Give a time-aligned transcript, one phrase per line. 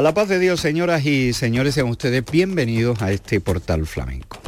[0.00, 4.40] A la paz de Dios, señoras y señores, sean ustedes bienvenidos a este portal flamenco.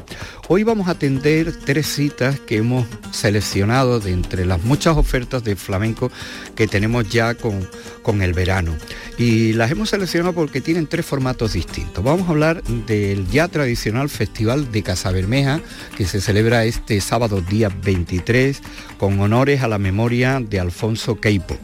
[0.48, 5.54] Hoy vamos a atender tres citas que hemos seleccionado de entre las muchas ofertas de
[5.54, 6.10] flamenco
[6.54, 7.68] que tenemos ya con,
[8.02, 8.74] con el verano.
[9.18, 12.02] Y las hemos seleccionado porque tienen tres formatos distintos.
[12.02, 15.60] Vamos a hablar del ya tradicional Festival de Casa Bermeja,
[15.98, 18.62] que se celebra este sábado día 23,
[18.96, 21.58] con honores a la memoria de Alfonso Queipo.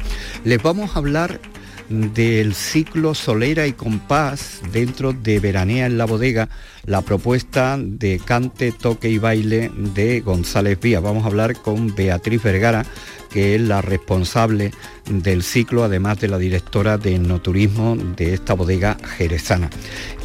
[0.45, 1.41] Les vamos a hablar
[1.89, 6.49] del ciclo Solera y Compás dentro de Veranea en la Bodega,
[6.85, 11.01] la propuesta de cante, toque y baile de González Vía.
[11.01, 12.85] Vamos a hablar con Beatriz Vergara,
[13.31, 14.73] que es la responsable
[15.09, 19.71] del ciclo, además de la directora de enoturismo de esta bodega jerezana.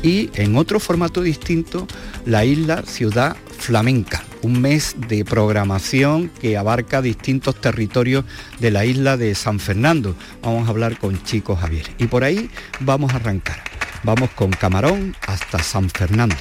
[0.01, 1.87] Y en otro formato distinto,
[2.25, 8.25] la isla Ciudad Flamenca, un mes de programación que abarca distintos territorios
[8.59, 10.15] de la isla de San Fernando.
[10.41, 11.89] Vamos a hablar con Chico Javier.
[11.97, 12.49] Y por ahí
[12.79, 13.63] vamos a arrancar.
[14.03, 16.35] Vamos con Camarón hasta San Fernando.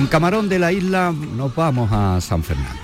[0.00, 2.80] Con Camarón de la Isla nos vamos a San Fernando.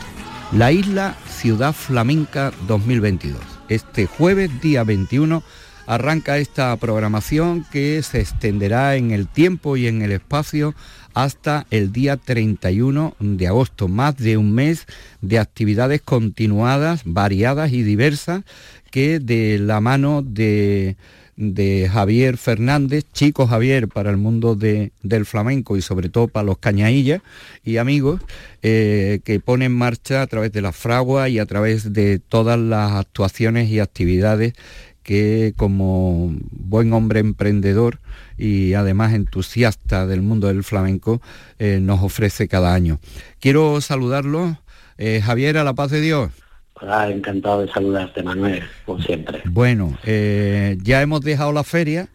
[0.52, 3.40] La isla Ciudad Flamenca 2022.
[3.70, 5.42] Este jueves, día 21,
[5.86, 10.74] arranca esta programación que se extenderá en el tiempo y en el espacio
[11.14, 13.88] hasta el día 31 de agosto.
[13.88, 14.84] Más de un mes
[15.22, 18.42] de actividades continuadas, variadas y diversas
[18.90, 20.98] que de la mano de
[21.36, 26.58] de Javier Fernández, chico Javier para el mundo del flamenco y sobre todo para los
[26.58, 27.20] cañaillas
[27.64, 28.20] y amigos,
[28.62, 32.58] eh, que pone en marcha a través de la fragua y a través de todas
[32.58, 34.54] las actuaciones y actividades
[35.02, 38.00] que como buen hombre emprendedor
[38.36, 41.22] y además entusiasta del mundo del flamenco
[41.58, 42.98] eh, nos ofrece cada año.
[43.38, 44.58] Quiero saludarlo.
[44.98, 46.30] Eh, Javier, a la paz de Dios.
[46.78, 49.40] Hola, encantado de saludarte, Manuel, como siempre.
[49.46, 52.08] Bueno, eh, ya hemos dejado la feria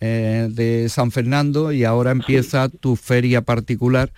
[0.00, 4.10] eh, de San Fernando y ahora empieza tu feria particular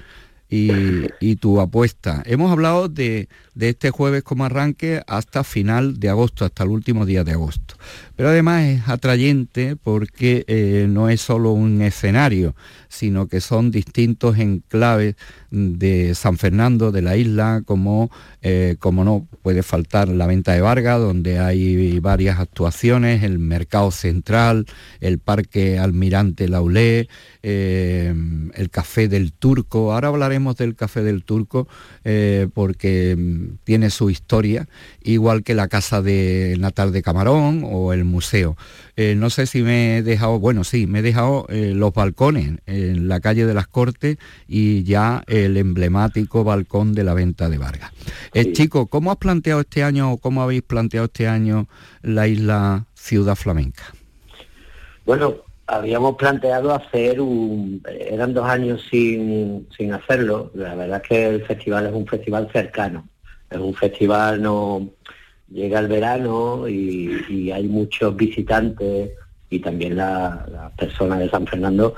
[0.49, 2.23] y, tu apuesta.
[2.27, 7.06] Hemos hablado de, de, este jueves como arranque hasta final de agosto, hasta el último
[7.06, 7.76] día de agosto.
[8.16, 12.54] Pero además es atrayente porque eh, no es solo un escenario,
[12.88, 15.16] sino que son distintos enclaves
[15.50, 18.10] de San Fernando, de la isla, como,
[18.43, 23.90] eh, como no puede faltar la venta de Vargas, donde hay varias actuaciones, el Mercado
[23.90, 24.66] Central,
[25.00, 27.08] el Parque Almirante Laulé,
[27.43, 28.14] eh,
[28.55, 29.93] el Café del Turco.
[29.93, 31.69] Ahora hablaremos del Café del Turco
[32.55, 33.16] porque
[33.65, 34.69] tiene su historia,
[35.03, 38.56] igual que la Casa de Natal de Camarón o el museo.
[38.97, 42.59] Eh, no sé si me he dejado, bueno, sí, me he dejado eh, los balcones
[42.67, 47.59] en la calle de las Cortes y ya el emblemático balcón de la venta de
[47.59, 47.93] Vargas.
[48.35, 51.69] Eh, chico, ¿cómo has planteado este año o cómo habéis planteado este año
[52.03, 53.83] la isla Ciudad Flamenca?
[55.05, 55.37] Bueno,
[55.67, 57.83] habíamos planteado hacer un...
[57.89, 60.50] Eran dos años sin, sin hacerlo.
[60.55, 63.09] La verdad es que el festival es un festival cercano.
[63.52, 64.90] Es un festival no
[65.52, 69.10] llega el verano y, hay muchos visitantes
[69.50, 71.94] y también las personas de San Fernando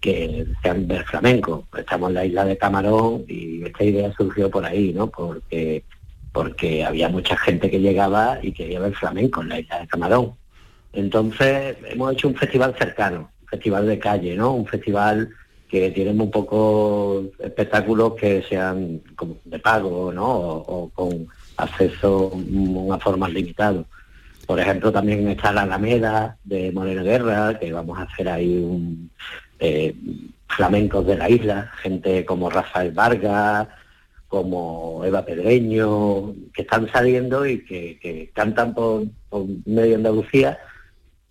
[0.00, 1.66] que desean ver flamenco.
[1.76, 5.08] Estamos en la isla de Camarón y esta idea surgió por ahí, ¿no?
[5.08, 5.84] Porque,
[6.32, 10.34] porque había mucha gente que llegaba y quería ver flamenco en la isla de Camarón.
[10.92, 14.52] Entonces hemos hecho un festival cercano, un festival de calle, ¿no?
[14.52, 15.30] Un festival
[15.70, 20.28] que tiene un poco espectáculos que sean como de pago, ¿no?
[20.28, 23.84] o con acceso una forma limitado.
[24.46, 29.10] Por ejemplo, también está la Alameda de Moreno Guerra, que vamos a hacer ahí un
[29.60, 29.94] eh,
[30.48, 33.68] flamencos de la isla, gente como Rafael Vargas,
[34.26, 39.04] como Eva Pedreño, que están saliendo y que, cantan por,
[39.66, 40.58] medio Andalucía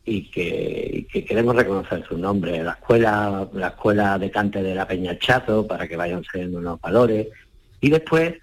[0.10, 2.64] y que, queremos reconocer su nombre.
[2.64, 7.28] La escuela, la escuela de cante de la Peñachazo, para que vayan saliendo unos valores.
[7.80, 8.34] Y después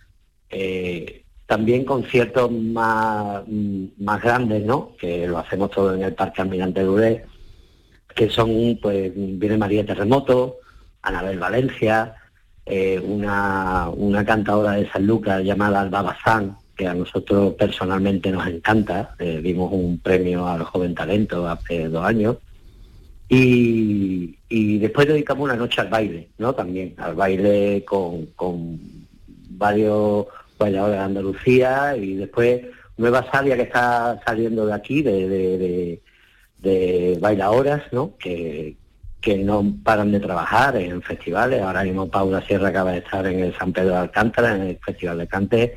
[0.49, 3.43] eh, también conciertos más,
[3.99, 4.97] más grandes, ¿no?
[4.97, 7.25] Que lo hacemos todo en el Parque Almirante Duré,
[8.15, 10.59] que son, pues, viene María Terremoto,
[11.03, 12.15] Anabel Valencia,
[12.65, 18.47] eh, una, una cantadora de San Lucas llamada Alba Bazán, que a nosotros personalmente nos
[18.47, 19.17] encanta.
[19.19, 22.37] Eh, dimos un premio al joven talento hace dos años.
[23.29, 26.55] Y, y, después dedicamos una noche al baile, ¿no?
[26.55, 28.79] También, al baile con, con
[29.51, 32.63] varios bailadores de Andalucía y después
[32.97, 36.03] Nueva Sabia que está saliendo de aquí, de, de,
[36.59, 38.17] de, bailadoras, ¿no?
[38.17, 38.77] Que,
[39.21, 41.63] que no paran de trabajar en festivales.
[41.63, 44.79] Ahora mismo Paula Sierra acaba de estar en el San Pedro de Alcántara, en el
[44.79, 45.75] Festival de Cante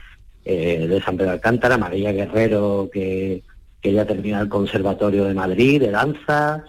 [0.52, 3.44] eh, de San Pedro Alcántara, María Guerrero, que,
[3.80, 6.64] que ya termina el Conservatorio de Madrid, de danza.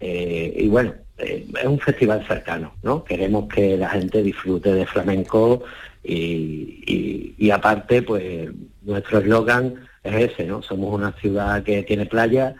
[0.00, 3.04] Eh, y bueno, eh, es un festival cercano, ¿no?
[3.04, 5.62] Queremos que la gente disfrute de flamenco
[6.02, 8.48] y, aparte, pues
[8.80, 10.62] nuestro eslogan es ese, ¿no?
[10.62, 12.54] Somos una ciudad que tiene playa,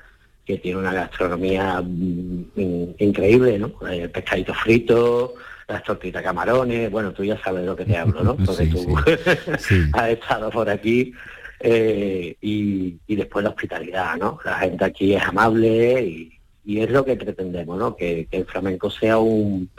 [0.44, 3.72] que tiene una gastronomía mm, increíble, ¿no?
[3.88, 5.36] El pescadito frito,
[5.68, 8.36] las tortitas camarones, bueno, tú ya sabes de lo que te hablo, ¿no?
[8.44, 8.96] Porque tú
[9.92, 11.12] has estado por aquí.
[11.58, 14.38] Eh, y, después la hospitalidad, ¿no?
[14.44, 16.32] La gente aquí es amable y,
[16.78, 17.96] es lo que pretendemos, ¿no?
[17.96, 19.70] Que, el flamenco sea un,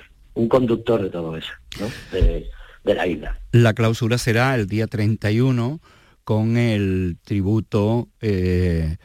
[0.49, 1.87] conductor de todo eso, ¿no?
[2.87, 3.37] de la isla.
[3.51, 5.79] La clausura será el día 31
[6.23, 8.97] con el tributo, eh,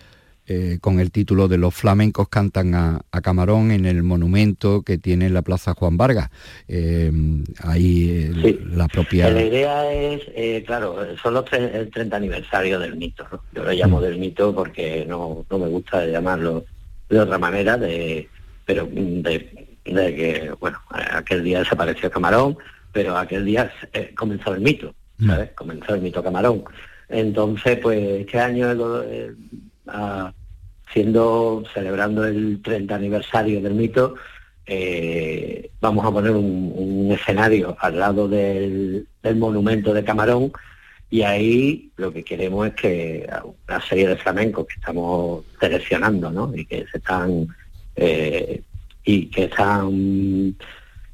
[0.46, 5.30] eh, con el título de Los flamencos cantan a, Camarón en el monumento que tiene
[5.30, 6.30] la Plaza Juan Vargas.
[6.66, 7.12] Eh,
[7.62, 8.30] ahí
[8.74, 9.30] la propia...
[9.30, 13.24] La idea es, claro, son los el 30 aniversario del mito.
[13.54, 14.02] Yo lo llamo mm.
[14.02, 16.64] del mito porque no, me gusta llamarlo
[17.08, 18.28] de otra manera, de,
[18.64, 22.56] pero de, de que, bueno, aquel día desapareció Camarón,
[22.92, 25.26] pero aquel día eh, comenzó el mito, mm.
[25.28, 25.50] ¿sabes?
[25.52, 26.64] Comenzó el mito camarón.
[27.08, 28.74] Entonces, pues este año,
[30.92, 34.14] siendo, celebrando el 30 aniversario del mito,
[34.66, 40.52] eh, vamos a poner un, escenario al lado del, monumento de Camarón
[41.10, 43.30] y ahí lo que queremos es que
[43.66, 46.52] una serie de flamencos que estamos seleccionando ¿no?
[46.54, 47.48] y que se están
[47.96, 48.62] eh,
[49.04, 50.56] y que están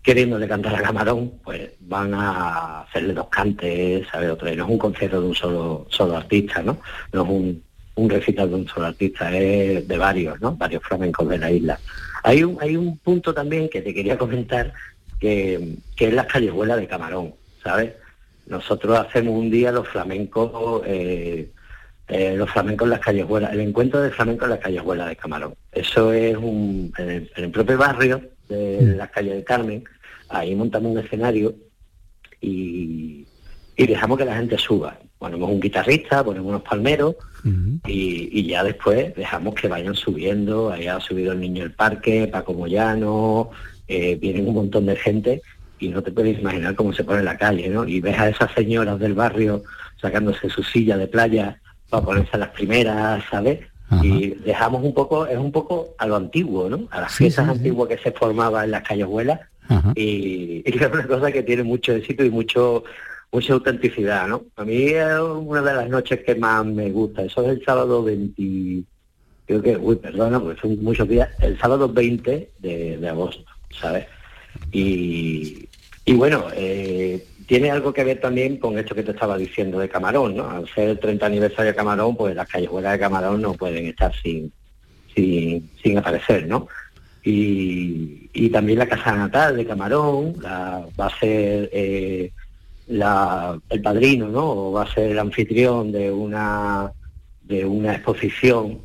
[0.02, 4.30] queriéndole cantar a Camarón, pues van a hacerle dos cantes, ¿sabes?
[4.30, 6.78] Otro, no es un concierto de un solo solo artista, ¿no?
[7.12, 7.62] No es un,
[7.98, 10.56] un recital de un solo artista, es de varios, ¿no?
[10.56, 11.78] Varios flamencos de la isla.
[12.22, 14.72] Hay un, hay un punto también que te quería comentar,
[15.18, 17.92] que, es las callejuelas de Camarón, ¿sabes?
[18.46, 21.50] Nosotros hacemos un día los flamencos, eh,
[22.06, 25.54] eh, los flamencos en las callejuelas, el encuentro de flamenco en las callejuelas de Camarón.
[25.72, 28.96] Eso es un, en el, propio barrio de mm.
[28.96, 29.84] las calles de Carmen,
[30.28, 31.54] ahí montamos un escenario
[32.40, 33.26] y,
[33.76, 34.98] y dejamos que la gente suba.
[35.18, 37.16] Ponemos un guitarrista, ponemos unos palmeros
[37.86, 40.70] y, ya después dejamos que vayan subiendo.
[40.70, 43.50] Ahí ha subido el niño del parque, Paco Moyano,
[43.88, 45.42] eh, vienen un montón de gente
[45.78, 47.86] y no te puedes imaginar cómo se pone la calle, ¿no?
[47.86, 49.62] Y ves a esas señoras del barrio
[50.00, 53.60] sacándose su silla de playa para ponerse a las primeras, ¿sabes?
[54.02, 56.86] Y dejamos un poco, es un poco a lo antiguo, ¿no?
[56.90, 59.40] A las fiestas antiguas que se formaban en las callejuelas.
[59.94, 62.84] Y, y, es una cosa que tiene mucho éxito y mucho
[63.30, 64.44] mucha autenticidad, ¿no?
[64.56, 67.22] A mí es una de las noches que más me gusta.
[67.22, 68.82] Eso es el sábado 20,
[69.46, 74.06] creo que, uy, perdona, porque son muchos días, el sábado 20 de, agosto, ¿sabes?
[74.72, 75.68] Y,
[76.04, 79.88] y bueno, eh, tiene algo que ver también con esto que te estaba diciendo de
[79.88, 80.50] Camarón, ¿no?
[80.50, 84.12] Al ser el 30 aniversario de Camarón, pues las callejuelas de Camarón no pueden estar
[84.22, 84.52] sin,
[85.14, 86.68] sin, sin aparecer, ¿no?
[87.24, 92.32] Y, y, también la casa natal de Camarón la, va a ser eh,
[92.88, 94.72] el padrino, ¿no?
[94.72, 96.92] va a ser el anfitrión de una,
[97.42, 98.80] de una exposición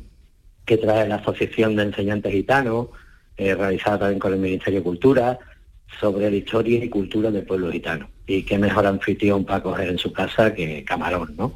[0.64, 2.88] que trae la Asociación de Enseñantes Gitanos,
[3.36, 5.38] eh, realizada también con el Ministerio de Cultura,
[6.00, 8.08] sobre la historia y cultura del pueblo gitano.
[8.26, 11.54] Y qué mejor anfitrión para coger en su casa que Camarón, ¿no?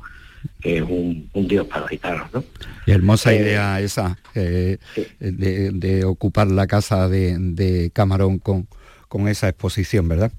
[0.60, 2.32] que es un, dios para los gitanos.
[2.32, 2.44] ¿no?
[2.86, 4.78] Y hermosa eh, idea esa, eh,
[5.18, 8.68] de, ocupar la casa de, de Camarón con,
[9.08, 10.32] con esa exposición, ¿verdad?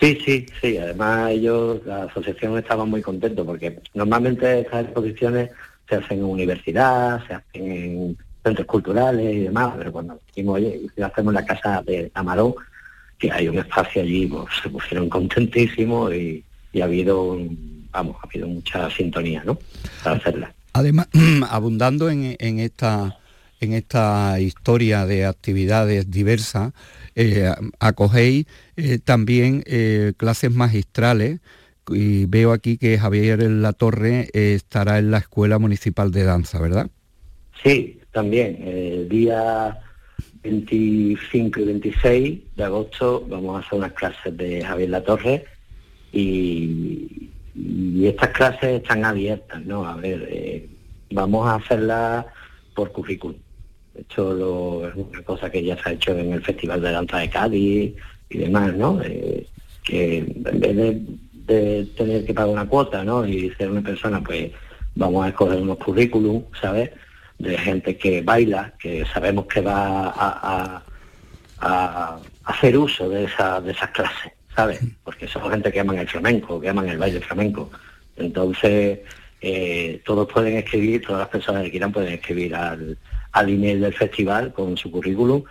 [0.00, 0.78] Sí, sí, sí.
[0.78, 5.50] Además ellos, la asociación estaba muy contento porque normalmente estas exposiciones
[5.88, 10.60] se hacen en universidad, se hacen en centros culturales y demás, pero cuando dijimos,
[11.04, 12.54] hacemos la casa de Amarón,
[13.18, 16.42] que hay un espacio allí, pues, se pusieron contentísimos y,
[16.80, 17.36] ha habido,
[17.90, 19.58] vamos, ha habido mucha sintonía, ¿no?
[20.02, 20.54] Para hacerla.
[20.72, 21.08] Además,
[21.50, 23.18] abundando en, en esta
[23.60, 26.72] en esta historia de actividades diversas,
[27.14, 31.40] eh, acogéis eh, también eh, clases magistrales
[31.88, 36.88] y veo aquí que Javier La Torre estará en la Escuela Municipal de Danza, ¿verdad?
[37.64, 38.62] Sí, también.
[38.62, 39.80] El día
[40.42, 45.44] 25 y 26 de agosto vamos a hacer unas clases de Javier La Torre
[46.12, 47.28] y,
[48.02, 49.84] estas clases están abiertas, ¿no?
[49.84, 50.66] A ver,
[51.10, 52.24] vamos a hacerlas
[52.74, 53.36] por currículum.
[54.00, 57.28] Esto es una cosa que ya se ha hecho en el Festival de Danza de
[57.28, 57.94] Cádiz
[58.30, 59.00] y demás, ¿no?
[59.02, 59.46] Eh,
[59.84, 60.76] que en vez
[61.46, 63.26] de, tener que pagar una cuota, ¿no?
[63.26, 64.52] Y ser una persona, pues
[64.94, 66.90] vamos a escoger unos currículum, ¿sabes?
[67.38, 70.82] De gente que baila, que sabemos que va a,
[72.44, 74.80] hacer uso de, esa, de esas clases, ¿sabes?
[75.04, 77.70] Porque son gente que aman el flamenco, que aman el baile flamenco.
[78.16, 79.00] Entonces,
[79.42, 82.96] eh, todos pueden escribir, todas las personas que quieran pueden escribir al,
[83.32, 85.44] al email del festival con su currículum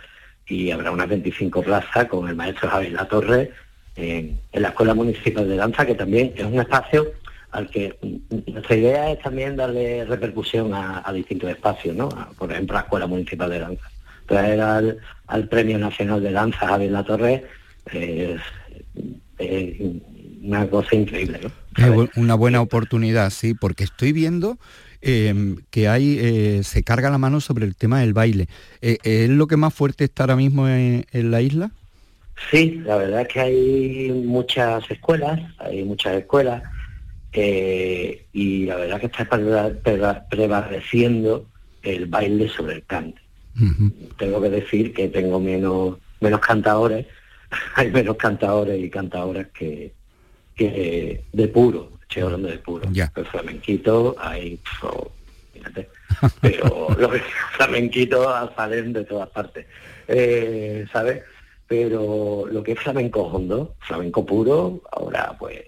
[0.46, 3.52] y habrá unas 25 plazas con el maestro Javier La Torre
[3.96, 7.12] en, la Escuela Municipal de Danza, que también es un espacio
[7.52, 7.96] al que
[8.46, 12.08] nuestra idea es también darle repercusión a, distintos espacios, ¿no?
[12.38, 13.90] por ejemplo, la Escuela Municipal de Danza.
[14.26, 17.44] Traer al, Premio Nacional de Danza Javier La Torre
[17.92, 18.40] es,
[20.42, 22.08] una cosa increíble, ¿no?
[22.16, 24.58] una buena oportunidad, sí, porque estoy viendo
[25.02, 28.48] Em, que hay, eh, se carga la mano sobre el tema del baile.
[28.82, 31.70] Eh, ¿Es lo que más fuerte está ahora mismo en, la isla?
[32.50, 36.62] Sí, la verdad es que hay muchas escuelas, hay muchas escuelas,
[37.32, 39.26] eh, y la verdad que está
[40.28, 41.46] prevaleciendo
[41.82, 43.20] el baile sobre el cante.
[44.18, 47.06] Tengo que decir que tengo menos, menos cantadores,
[47.74, 49.94] hay menos cantadores y cantadoras que,
[50.54, 52.88] que de puro estoy hablando de puro.
[52.92, 54.58] El flamenquito, hay,
[55.52, 55.88] fíjate,
[56.40, 57.12] pero los
[57.56, 59.66] flamenquitos salen de todas partes,
[60.08, 61.22] eh, ¿sabes?
[61.70, 65.60] pero lo que es flamenco hondo, flamenco puro, ahora pues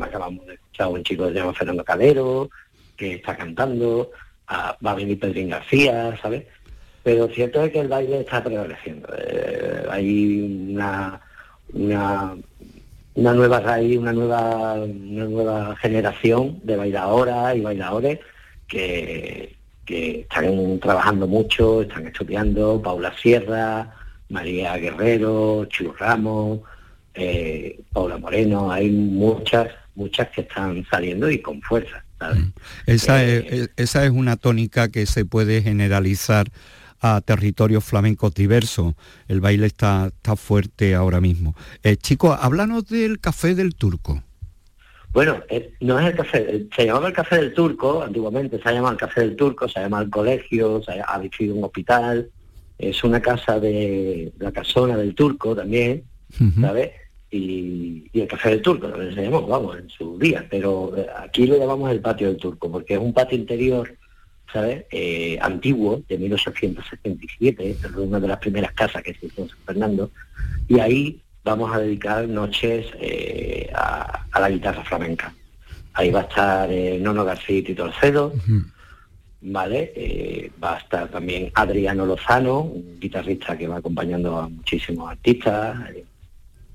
[0.00, 2.50] acabamos de escuchar a un chico que se llama Fernando Calero,
[2.96, 4.10] que está cantando,
[4.50, 6.44] va a venir Pedrín García, ¿sabes?
[7.04, 9.08] Pero cierto es que el baile está prevaleciendo.
[9.16, 11.20] Eh, hay una,
[11.72, 12.36] una,
[13.18, 18.20] una, nueva raíz, una nueva, una nueva generación de bailadoras y bailadores
[18.66, 23.94] que, que están trabajando mucho, están estudiando, Paula Sierra,
[24.28, 26.60] María Guerrero, Chu Ramos,
[27.14, 32.04] eh, Paula Moreno, hay muchas, muchas que están saliendo y con fuerza.
[32.20, 32.52] Mm.
[32.86, 36.48] Esa, es, eh, esa es una tónica que se puede generalizar
[37.00, 38.94] a territorios flamencos diversos.
[39.26, 41.54] El baile está, está fuerte ahora mismo.
[41.82, 44.22] Eh, chicos, háblanos del café del turco.
[45.12, 48.72] Bueno, eh, no es el café, se llamaba el café del turco, antiguamente se ha
[48.72, 52.30] llamado el café del turco, se llama el colegio, se ha, ha un hospital,
[52.78, 56.04] es una casa de la casona del turco también,
[56.60, 56.90] ¿sabes?
[57.30, 61.46] y, el café del turco, lo se llamó, vamos, en su día, pero eh, aquí
[61.46, 63.96] lo llamamos el patio del turco, porque es un patio interior,
[64.52, 64.84] ¿sabes?
[64.90, 69.58] Eh, antiguo, de 1877, es una de las primeras casas que se hizo en San
[69.66, 70.10] Fernando,
[70.68, 75.34] y ahí vamos a dedicar noches eh, a, la guitarra flamenca.
[75.94, 78.32] Ahí va a estar Nono García y Tito Alcedo,
[79.40, 80.52] ¿vale?
[80.62, 85.76] va a estar también Adriano Lozano, un guitarrista que va acompañando a muchísimos artistas,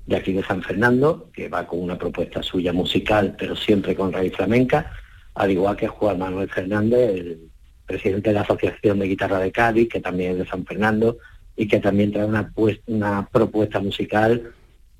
[0.06, 4.12] de aquí de San Fernando, que va con una propuesta suya musical, pero siempre con
[4.12, 4.92] raíz flamenca,
[5.34, 7.50] al igual que Juan Manuel Fernández, el
[7.86, 11.18] presidente de la Asociación de Guitarra de Cádiz, que también es de San Fernando,
[11.56, 14.52] y que también trae una, pues, una propuesta musical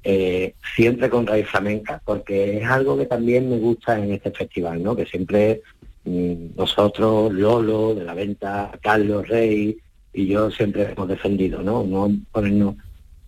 [0.06, 4.82] eh, siempre con raíz flamenca, porque es algo que también me gusta en este festival,
[4.82, 4.94] ¿no?
[4.94, 5.62] Que siempre
[6.04, 9.78] mm, nosotros, Lolo, de la venta, Carlos Rey
[10.12, 11.84] y yo siempre hemos defendido, ¿no?
[11.84, 12.76] No ponernos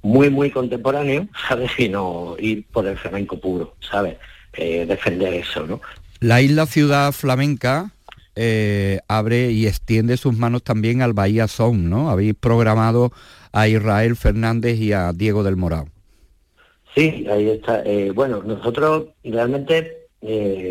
[0.03, 1.71] muy, muy contemporáneo, ¿sabes?
[1.75, 4.19] Sino ir por el flamenco puro, ¿sabes?
[4.53, 5.81] Eh, defender eso, ¿no?
[6.21, 7.91] La isla ciudad flamenca
[8.37, 12.11] eh, abre y extiende sus manos también al Bahía Sound, ¿no?
[12.11, 13.13] Habéis programado
[13.53, 15.89] a Israel Fernández y a Diego del Morado.
[16.95, 17.83] Sí, ahí está.
[17.85, 20.09] Eh, bueno, nosotros realmente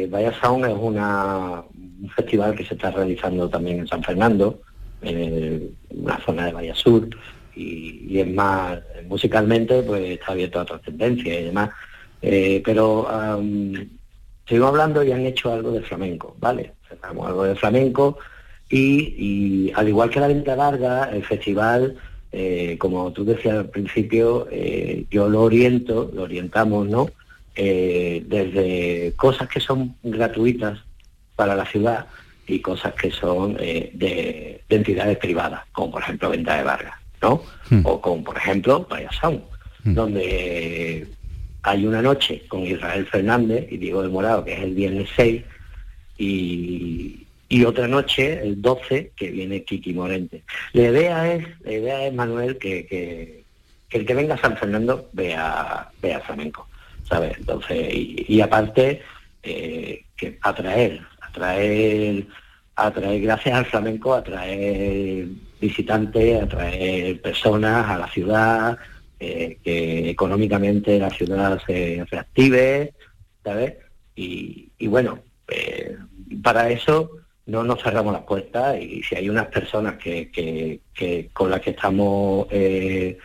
[0.09, 1.63] Bahía Sound es una,
[2.01, 4.61] un festival que se está realizando también en San Fernando,
[5.01, 7.09] en una zona de Bahía Sur,
[7.55, 11.69] y, es más, musicalmente pues está abierto a otras tendencias y demás.
[12.21, 13.07] Eh, pero
[14.47, 16.73] seguimos hablando y han hecho algo de flamenco, ¿vale?
[17.01, 18.17] Algo de flamenco
[18.69, 21.97] y, al igual que la venta larga, el festival,
[22.31, 27.09] eh, como tú decías al principio, eh, yo lo oriento, lo orientamos, ¿no?
[27.55, 30.79] desde cosas que son gratuitas
[31.37, 32.05] para la ciudad
[32.45, 36.95] y cosas que son de, de, entidades privadas, como por ejemplo venta de Vargas.
[37.69, 37.81] Hmm.
[37.83, 39.41] O con, por ejemplo, Vaya Sound,
[39.83, 39.93] hmm.
[39.93, 41.07] donde
[41.63, 45.43] hay una noche con Israel Fernández y Diego de Morado, que es el viernes 6,
[46.17, 47.25] y,
[47.65, 50.43] otra noche, el 12, que viene Kiki Morente.
[50.73, 53.43] La idea es, la idea es Manuel, que,
[53.89, 56.67] el que venga a San Fernando vea, vea flamenco,
[57.07, 57.37] ¿sabes?
[57.37, 59.01] Entonces, y, aparte,
[59.41, 62.27] eh, que atraer, atraer,
[62.75, 65.27] atraer, gracias al flamenco, atraer
[65.61, 68.77] visitantes, atraer personas a la ciudad,
[69.19, 72.93] eh, que económicamente la ciudad se reactive,
[73.43, 73.75] ¿sabes?
[74.15, 75.97] Y, bueno, eh,
[76.41, 77.11] para eso
[77.45, 80.79] no nos cerramos las puertas y si hay unas personas que,
[81.33, 83.17] con las que estamos eh,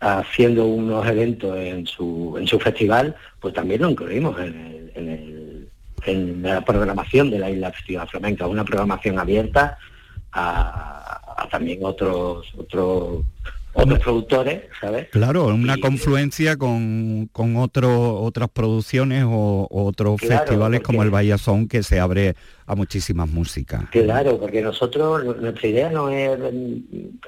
[0.00, 5.68] haciendo unos eventos en su, en su festival, pues también lo incluimos en,
[6.42, 9.76] la programación de la Isla Festival Flamenca, una programación abierta
[10.30, 13.24] a también otros otros
[13.76, 15.08] otros productores, ¿sabes?
[15.10, 22.00] Claro, una confluencia con, con otras producciones o, otros festivales como el Son que se
[22.00, 22.34] abre
[22.66, 23.84] a muchísimas músicas.
[23.90, 26.38] Claro, porque nosotros, nuestra idea no es,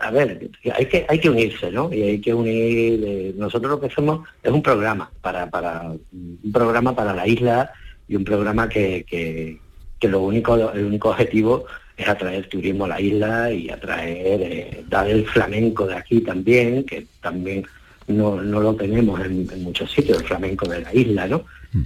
[0.01, 1.93] a ver, hay que, hay que unirse, ¿no?
[1.93, 5.83] Y hay que unir, eh, nosotros lo que somos es un programa, para, para,
[6.13, 7.71] un programa para la isla
[8.09, 9.59] y un programa que, que,
[10.01, 11.67] que lo único, el único objetivo
[11.99, 16.85] es atraer turismo a la isla y atraer, eh, dar el flamenco de aquí también,
[16.85, 17.67] que también
[18.07, 21.45] no, lo tenemos en, muchos sitios, el flamenco de la isla, ¿no?
[21.73, 21.83] Mm.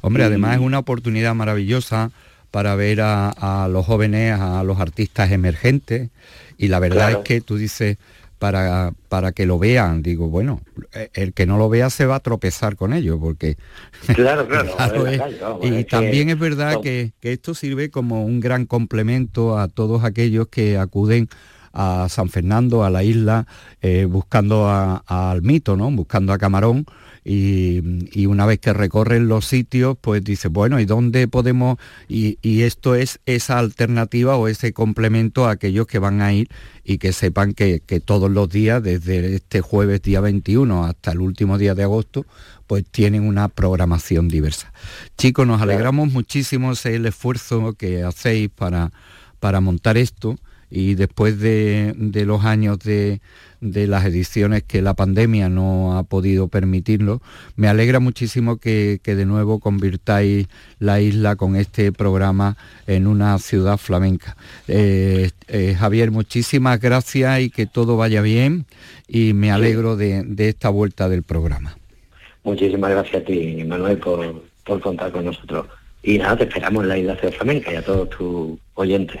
[0.00, 2.10] Hombre, además es una oportunidad maravillosa
[2.50, 6.08] para ver a, los jóvenes, a los artistas emergentes,
[6.56, 7.98] y la verdad es que tú dices,
[8.44, 10.02] para, para que lo vean.
[10.02, 10.60] Digo, bueno,
[11.14, 13.56] el que no lo vea se va a tropezar con ello, porque...
[14.14, 14.76] Claro, claro.
[15.62, 20.76] y también es verdad que, esto sirve como un gran complemento a todos aquellos que
[20.76, 21.30] acuden
[21.72, 23.46] a San Fernando, a la isla,
[23.80, 25.90] eh, buscando al mito, ¿no?
[25.90, 26.84] Buscando a Camarón
[27.24, 31.78] y, una vez que recorren los sitios, pues dice, bueno, ¿y dónde podemos?
[32.06, 36.48] Y, esto es esa alternativa o ese complemento a aquellos que van a ir
[36.84, 41.56] y que sepan que, todos los días, desde este jueves día 21 hasta el último
[41.56, 42.26] día de agosto,
[42.66, 44.72] pues tienen una programación diversa.
[45.16, 48.92] Chicos, nos alegramos muchísimo el esfuerzo que hacéis para,
[49.40, 50.36] para montar esto
[50.74, 53.20] y después de los años de,
[53.64, 57.22] de las ediciones que la pandemia no ha podido permitirlo.
[57.56, 62.56] Me alegra muchísimo que, de nuevo convirtáis la isla con este programa
[62.86, 64.36] en una ciudad flamenca.
[64.68, 68.66] Eh, eh, Javier, muchísimas gracias y que todo vaya bien
[69.08, 71.78] y me alegro de, esta vuelta del programa.
[72.42, 75.66] Muchísimas gracias a ti, Manuel, por, por contar con nosotros.
[76.02, 79.20] Y nada, te esperamos en la isla Ciudad Flamenca y a todos tus oyentes.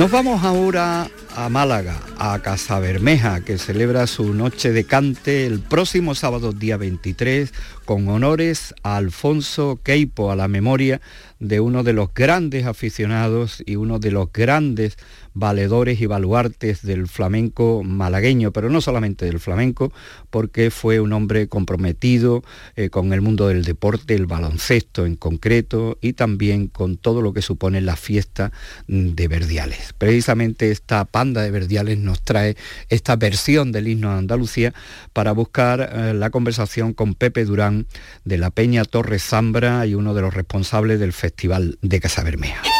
[0.00, 5.58] Nos vamos ahora a Málaga, a Casa Bermeja, que celebra su noche de cante el
[5.58, 7.50] próximo sábado día 23,
[7.86, 11.00] con honores a Alfonso Queipo, a la memoria
[11.38, 14.98] de uno de los grandes aficionados y uno de los grandes
[15.32, 19.92] valedores y baluartes del flamenco malagueño, pero no solamente del flamenco,
[20.28, 22.42] porque fue un hombre comprometido
[22.76, 27.32] eh, con el mundo del deporte, el baloncesto en concreto, y también con todo lo
[27.32, 28.52] que supone la fiesta
[28.86, 29.94] de Verdiales.
[29.96, 32.56] Precisamente esta panda de Verdiales nos trae
[32.88, 34.74] esta versión del himno de Andalucía
[35.12, 37.86] para buscar eh, la conversación con Pepe Durán
[38.24, 42.79] de la Peña Torres Zambra y uno de los responsables del Festival de Casa Bermeja.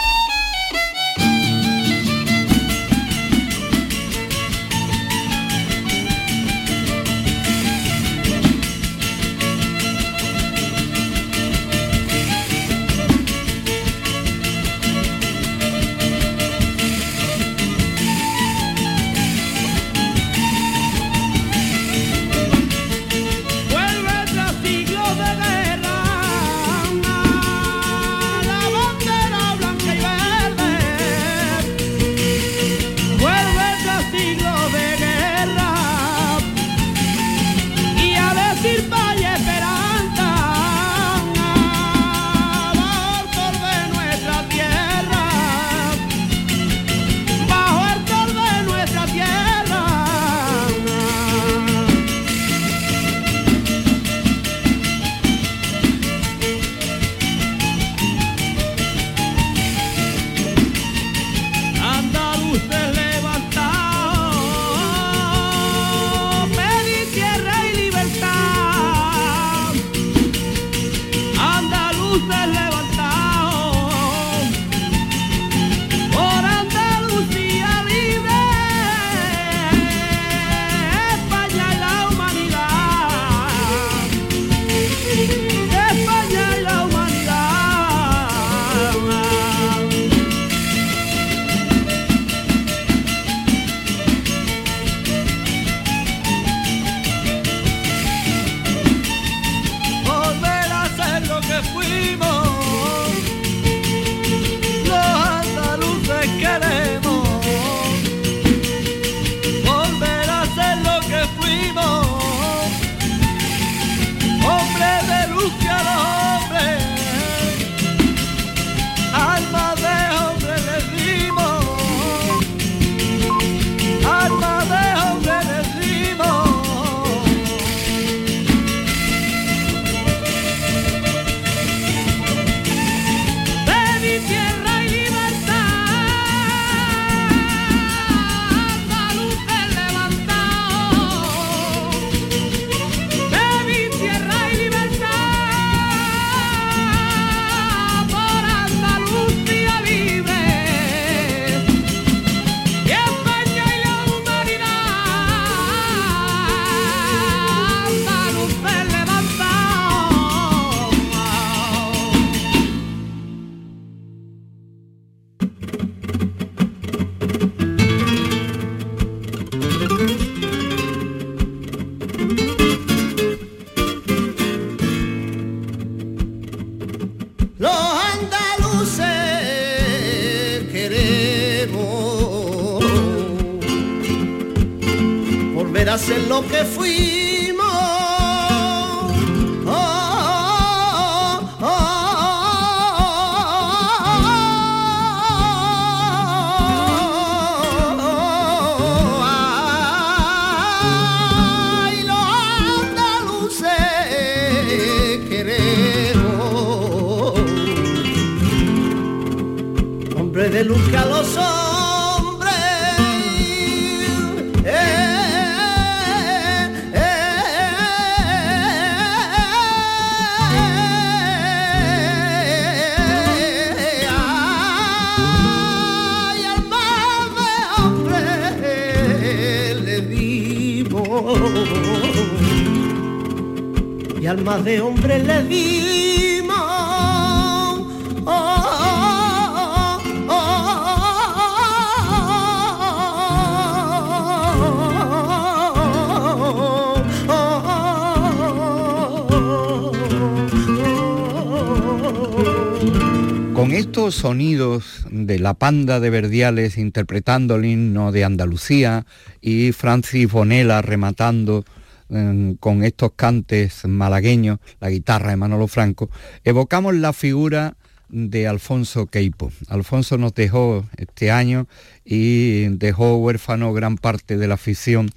[253.90, 259.04] Estos sonidos de la panda de Verdiales interpretando el himno de Andalucía
[259.40, 261.64] y Francis Bonela rematando
[262.08, 266.08] eh, con estos cantes malagueños, la guitarra de Manolo Franco,
[266.44, 267.74] evocamos la figura
[268.08, 269.50] de Alfonso Queipo.
[269.66, 271.66] Alfonso nos dejó este año
[272.04, 275.10] y dejó huérfano gran parte de la afición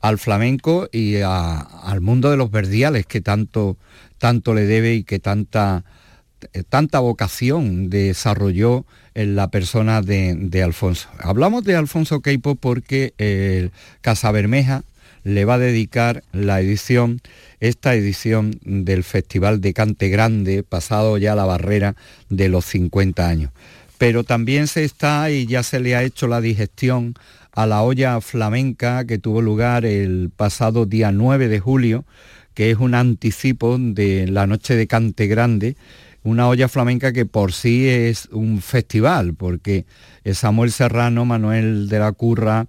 [0.00, 3.76] al flamenco y al mundo de los verdiales que tanto,
[4.18, 5.84] tanto le debe y que tanta,
[6.68, 11.08] tanta vocación desarrolló en la persona de, Alfonso.
[11.18, 14.82] Hablamos de Alfonso Queipo porque el Casa Bermeja
[15.24, 17.20] le va a dedicar la edición,
[17.58, 21.96] esta edición del Festival de Cante Grande, pasado ya la barrera
[22.28, 23.50] de los 50 años.
[23.98, 27.14] Pero también se está y ya se le ha hecho la digestión
[27.52, 32.04] a la olla flamenca que tuvo lugar el pasado día 9 de julio,
[32.52, 35.76] que es un anticipo de la noche de Cante Grande,
[36.26, 39.86] una olla flamenca que por sí es un festival, porque
[40.32, 42.66] Samuel Serrano, Manuel de la Curra,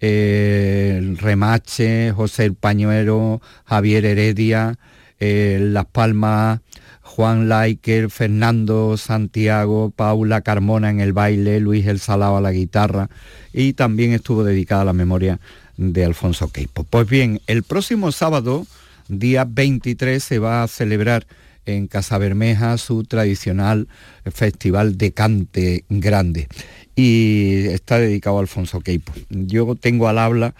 [0.00, 4.76] eh, Remache, José el Pañuero, Javier Heredia,
[5.20, 6.60] eh, Las Palmas,
[7.00, 13.08] Juan Laiker, Fernando Santiago, Paula Carmona en el baile, Luis el Salao a la guitarra
[13.52, 15.38] y también estuvo dedicada a la memoria
[15.76, 16.84] de Alfonso Queipo.
[16.84, 18.66] Pues bien, el próximo sábado,
[19.08, 21.26] día 23, se va a celebrar
[21.66, 23.88] en Casa Bermeja su tradicional
[24.24, 26.48] festival de cante grande
[26.94, 29.12] y está dedicado a Alfonso Queipo.
[29.28, 30.54] Yo tengo al habla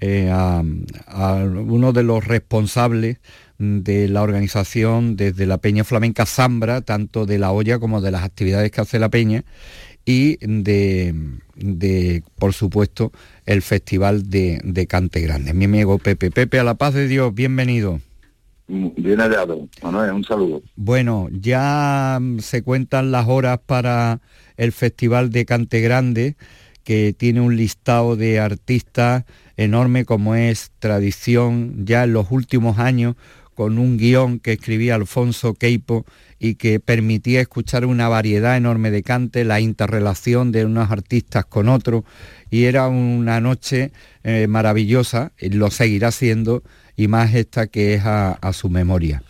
[0.00, 3.18] eh, a, uno de los responsables
[3.58, 8.24] de la organización desde la Peña Flamenca Zambra, tanto de la olla como de las
[8.24, 9.44] actividades que hace la Peña,
[10.04, 13.12] y de, por supuesto,
[13.46, 15.54] el Festival de Cante Grande.
[15.54, 16.32] Mi amigo Pepe.
[16.32, 18.00] Pepe, a la paz de Dios, bienvenido.
[18.72, 20.62] Bien hallado, Manuel, un saludo.
[20.76, 24.22] Bueno, ya se cuentan las horas para
[24.56, 26.36] el Festival de Cante Grande,
[26.82, 29.24] que tiene un listado de artistas
[29.58, 33.16] enorme como es tradición ya en los últimos años,
[33.54, 36.06] con un guion que escribía Alfonso Queipo
[36.38, 41.68] y que permitía escuchar una variedad enorme de cante, la interrelación de unos artistas con
[41.68, 42.04] otros,
[42.50, 43.92] y era una noche
[44.24, 46.62] eh, maravillosa, y lo seguirá siendo,
[46.96, 49.22] y más esta que es a, su memoria.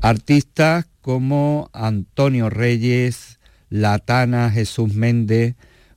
[0.00, 3.38] Artistas como Antonio Reyes,
[3.70, 5.54] Latana, Jesús Méndez,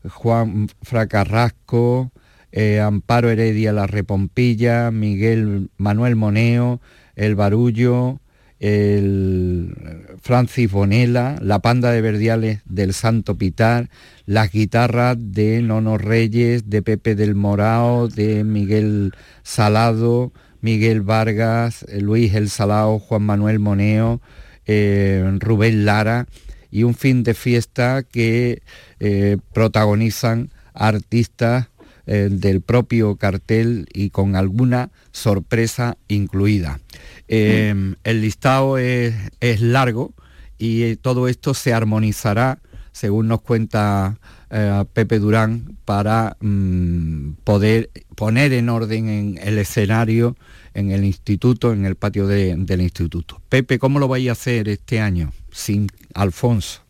[0.08, 2.12] Juan Fracarrasco,
[2.52, 6.80] eh, Amparo Heredia La Repompilla, Miguel Manuel Moneo,
[7.16, 8.20] El Barullo,
[8.60, 9.76] el
[10.22, 13.90] Francis Bonela, la panda de verdiales del Santo Pitar,
[14.26, 22.02] las guitarras de Nono Reyes, de Pepe del Morao, de Miguel Salado, Miguel Vargas, eh,
[22.02, 24.22] Luis El Salao, Juan Manuel Moneo,
[24.66, 26.28] eh, Rubén Lara
[26.72, 28.62] y un fin de fiesta que
[29.00, 31.70] eh, protagonizan artistas
[32.08, 36.80] del propio cartel y con alguna sorpresa incluida.
[37.28, 39.16] El listado es,
[39.60, 40.14] largo
[40.60, 42.60] y todo esto se armonizará,
[42.92, 44.20] según nos cuenta
[44.58, 50.36] eh, Pepe Durán, para mm, poder poner en orden en el escenario,
[50.74, 53.42] en el instituto, en el patio de- del instituto.
[53.50, 56.82] Pepe, ¿cómo lo vais a hacer este año sin Alfonso?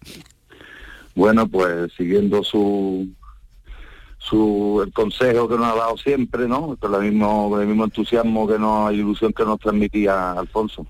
[1.15, 3.07] Bueno, pues siguiendo su
[4.17, 6.75] su el consejo que nos ha dado siempre, ¿no?
[6.77, 10.85] Con, la mismo, con el mismo entusiasmo que nos, ilusión que nos transmitía Alfonso.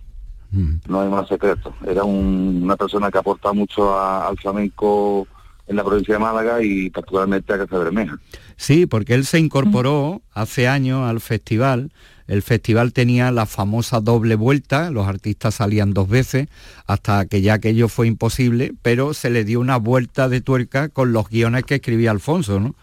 [0.51, 0.75] Mm.
[0.87, 1.73] No hay más secreto.
[1.85, 5.27] Era un- una persona que aporta mucho a- al flamenco
[5.67, 8.19] en la provincia de Málaga y particularmente a Casa Bermeja.
[8.55, 11.91] Sí, porque él se incorporó hace años al festival.
[12.27, 16.47] El festival tenía la famosa doble vuelta, los artistas salían dos veces,
[16.87, 21.13] hasta que ya aquello fue imposible, pero se le dio una vuelta de tuerca con
[21.13, 22.75] los guiones que escribía Alfonso, ¿no?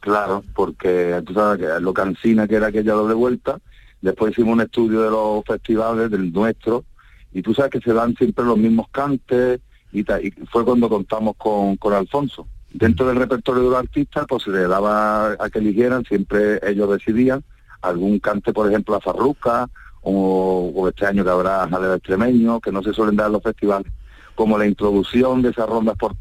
[0.00, 3.58] Claro, porque tú sabes que lo cansina que era aquella doble vuelta,
[4.02, 6.84] después hicimos un estudio de los festivales, del nuestro,
[7.32, 9.60] y tú sabes que se dan siempre los mismos cantes,
[9.92, 10.04] y,
[10.50, 12.46] fue cuando contamos con, con Alfonso.
[12.72, 16.90] Dentro del repertorio de los artistas, pues se le daba a que eligieran, siempre ellos
[16.90, 17.44] decidían,
[17.82, 19.68] algún cante, por ejemplo, a Farruca,
[20.02, 23.92] o, este año que habrá Jaleo Extremeño, que no se suelen dar en los festivales,
[24.34, 26.16] como la introducción de esas rondas por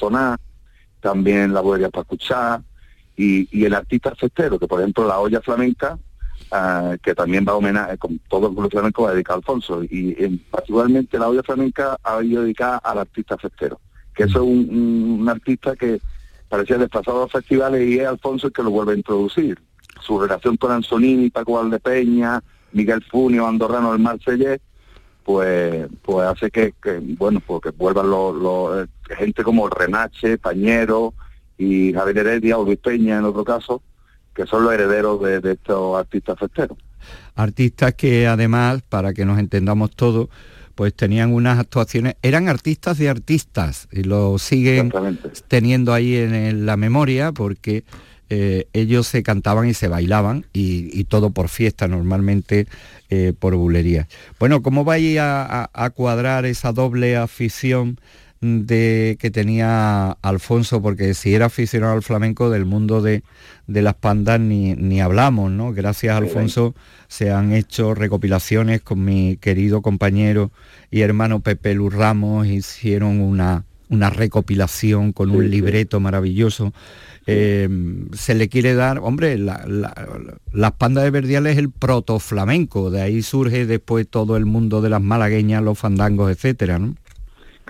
[0.99, 2.61] también la bodería para escuchar,
[3.15, 5.97] y, el artista festero, que por ejemplo la olla flamenca,
[6.51, 9.83] ah, que también va a homenaje, con todo el pueblo flamenco va dedicado a Alfonso,
[9.83, 13.79] y en, particularmente la olla flamenca ha ido dedicada al artista festero,
[14.13, 16.01] que es un, artista que
[16.49, 19.59] parecía desplazado a los festivales y es Alfonso el que lo vuelve a introducir.
[20.01, 22.41] Su relación con Anzolini, Paco Valdepeña,
[22.73, 24.59] Miguel Funio, Andorrano, el Marsellés,
[25.23, 26.73] pues pues hace que,
[27.17, 31.13] bueno, pues que vuelvan los, eh, gente como Renache, Pañero,
[31.61, 33.83] y Javier Heredia o Luis Peña en otro caso,
[34.35, 36.77] que son los herederos de, estos artistas festeros.
[37.35, 40.29] Artistas que además, para que nos entendamos todos,
[40.75, 44.91] pues tenían unas actuaciones, eran artistas de artistas y lo siguen
[45.47, 47.83] teniendo ahí en, la memoria porque
[48.29, 52.67] eh, ellos se cantaban y se bailaban y, todo por fiesta, normalmente
[53.09, 54.07] eh, por bulería.
[54.39, 57.99] Bueno, ¿cómo vais a, cuadrar esa doble afición
[58.41, 63.23] de que tenía Alfonso, porque si era aficionado al flamenco del mundo de,
[63.67, 65.73] las pandas ni, ni, hablamos, ¿no?
[65.73, 66.73] Gracias a Alfonso
[67.07, 70.51] se han hecho recopilaciones con mi querido compañero
[70.89, 76.73] y hermano Pepe Luz Ramos, hicieron una, una recopilación con un libreto maravilloso.
[77.27, 77.69] Eh,
[78.13, 83.21] se le quiere dar, hombre, las pandas de Verdiales es el proto flamenco, de ahí
[83.21, 86.95] surge después todo el mundo de las malagueñas, los fandangos, etcétera, ¿no?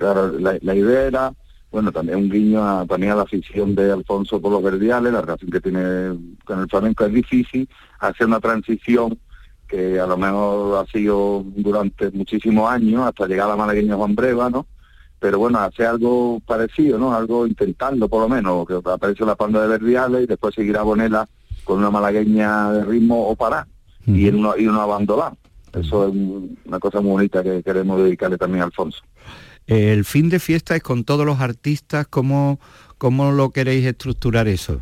[0.01, 1.33] Claro, la, idea era,
[1.71, 5.21] bueno, también un guiño a, también a la afición de Alfonso por los verdiales, la
[5.21, 9.19] relación que tiene con el flamenco es difícil, hacer una transición
[9.67, 14.15] que a lo mejor ha sido durante muchísimos años, hasta llegar a la malagueña Juan
[14.15, 14.65] Breva, ¿no?
[15.19, 17.13] Pero bueno, hacer algo parecido, ¿no?
[17.13, 20.81] Algo intentando por lo menos, que aparece la panda de verdiales y después seguir a
[20.81, 21.29] Bonela
[21.63, 23.67] con una malagueña de ritmo o para,
[24.07, 25.31] y, en una, y bandola.
[25.73, 26.13] Eso es
[26.65, 29.03] una cosa muy bonita que queremos dedicarle también a Alfonso.
[29.71, 32.59] El fin de fiesta es con todos los artistas, ¿cómo,
[32.97, 34.81] cómo lo queréis estructurar eso?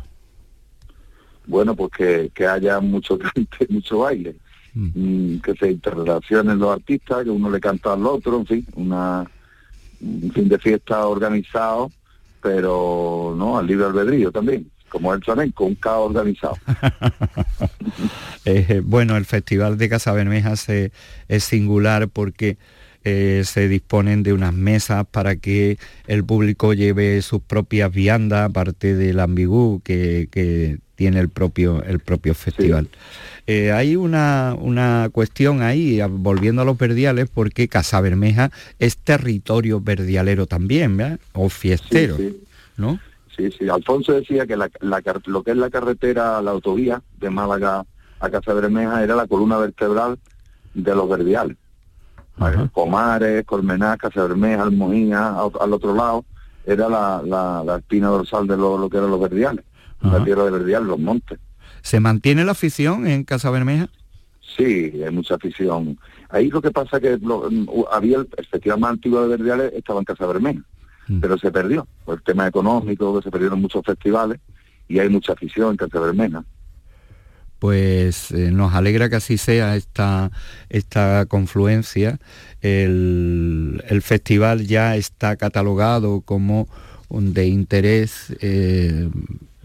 [1.46, 1.92] Bueno, pues
[2.34, 4.34] que, haya mucho cante, mucho baile,
[4.74, 4.88] mm.
[5.34, 9.30] Mm, que se interrelacionen los artistas, que uno le canta al otro, en fin, una,
[10.00, 11.92] un fin de fiesta organizado,
[12.42, 16.56] pero no al libre albedrío también, como el flamenco, un caos organizado.
[18.46, 20.54] Eh, bueno, el Festival de Casa Bermeja
[21.28, 22.56] es singular porque
[23.02, 28.94] eh, se disponen de unas mesas para que el público lleve sus propias viandas, aparte
[28.94, 32.88] del ambigú que, tiene el propio, el propio festival.
[33.46, 39.80] Eh, hay una, una, cuestión ahí, volviendo a los verdiales, porque Casa Bermeja es territorio
[39.80, 41.18] verdialero también, ¿verdad?
[41.32, 42.18] O fiestero,
[42.76, 43.00] ¿no?
[43.34, 43.66] Sí, sí.
[43.70, 47.86] Alfonso decía que lo que es la carretera, la autovía de Málaga
[48.20, 50.18] a Casa Bermeja era la columna vertebral
[50.74, 51.56] de los verdiales.
[52.72, 56.24] Comares, Colmenar, Bermeja, Almoía, al otro lado,
[56.64, 59.64] era la, espina dorsal de lo, que eran los verdiales,
[60.00, 61.38] la tierra de verdiales, los montes.
[61.82, 63.88] ¿Se mantiene la afición en Casa Bermeja?
[64.56, 65.98] Sí, hay mucha afición.
[66.28, 67.18] Ahí lo que pasa que
[67.90, 70.60] había el, festival más antiguo de verdiales estaba en Casa Bermeja,
[71.08, 71.20] mm.
[71.20, 74.40] pero se perdió por el tema económico, que se perdieron muchos festivales
[74.88, 76.44] y hay mucha afición en Casa Bermeja
[77.60, 80.32] pues eh, nos alegra que así sea esta,
[80.70, 82.18] esta confluencia.
[82.62, 86.68] El, festival ya está catalogado como
[87.10, 89.08] de interés eh,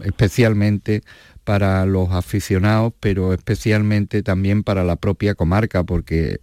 [0.00, 1.02] especialmente
[1.42, 6.40] para los aficionados, pero especialmente también para la propia comarca, porque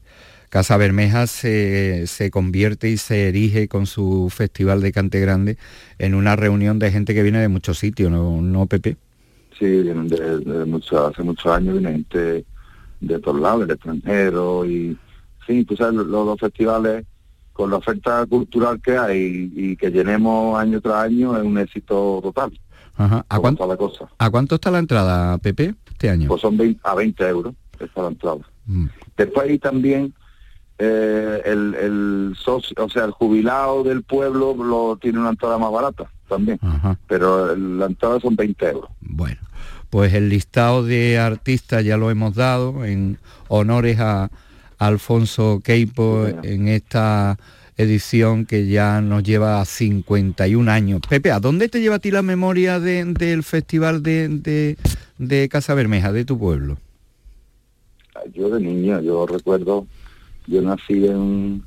[0.50, 5.58] Casa Bermeja se, se, convierte y se erige con su festival de Cante Grande
[6.00, 8.98] en una reunión de gente que viene de muchos sitios, ¿no, no Pepe?
[9.58, 12.46] Sí, vienen de, mucho, hace muchos años, viene gente
[13.00, 14.98] de todos lados, del extranjero, y
[15.46, 17.06] sí, tú sabes, los, festivales,
[17.52, 22.20] con la oferta cultural que hay y que llenemos año tras año, es un éxito
[22.24, 22.52] total.
[22.96, 23.26] Ajá.
[23.28, 23.64] ¿A, cuánto,
[24.18, 26.28] ¿A cuánto está la entrada, Pepe, este año?
[26.28, 28.40] Pues son a 20 euros está la entrada.
[28.66, 28.88] Mm.
[29.18, 30.14] Después hay también
[30.78, 35.72] eh, el, el socio, o sea, el jubilado del pueblo lo tiene una entrada más
[35.72, 36.60] barata también.
[37.08, 38.90] Pero la entrada son 20 euros.
[39.02, 39.40] Bueno,
[39.90, 43.18] pues el listado de artistas ya lo hemos dado en
[43.48, 44.30] honores a,
[44.80, 47.38] Alfonso Queipo en esta
[47.78, 51.02] edición que ya nos lleva a 51 años.
[51.08, 54.76] Pepe, ¿a dónde te lleva a ti la memoria del festival de,
[55.18, 56.78] de, Casa Bermeja, de tu pueblo?
[58.34, 59.88] Yo de niño, yo recuerdo,
[60.48, 61.64] yo nací en,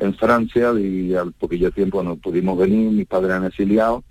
[0.00, 4.02] en Francia y al poquillo tiempo no pudimos venir, mis padres han exiliado,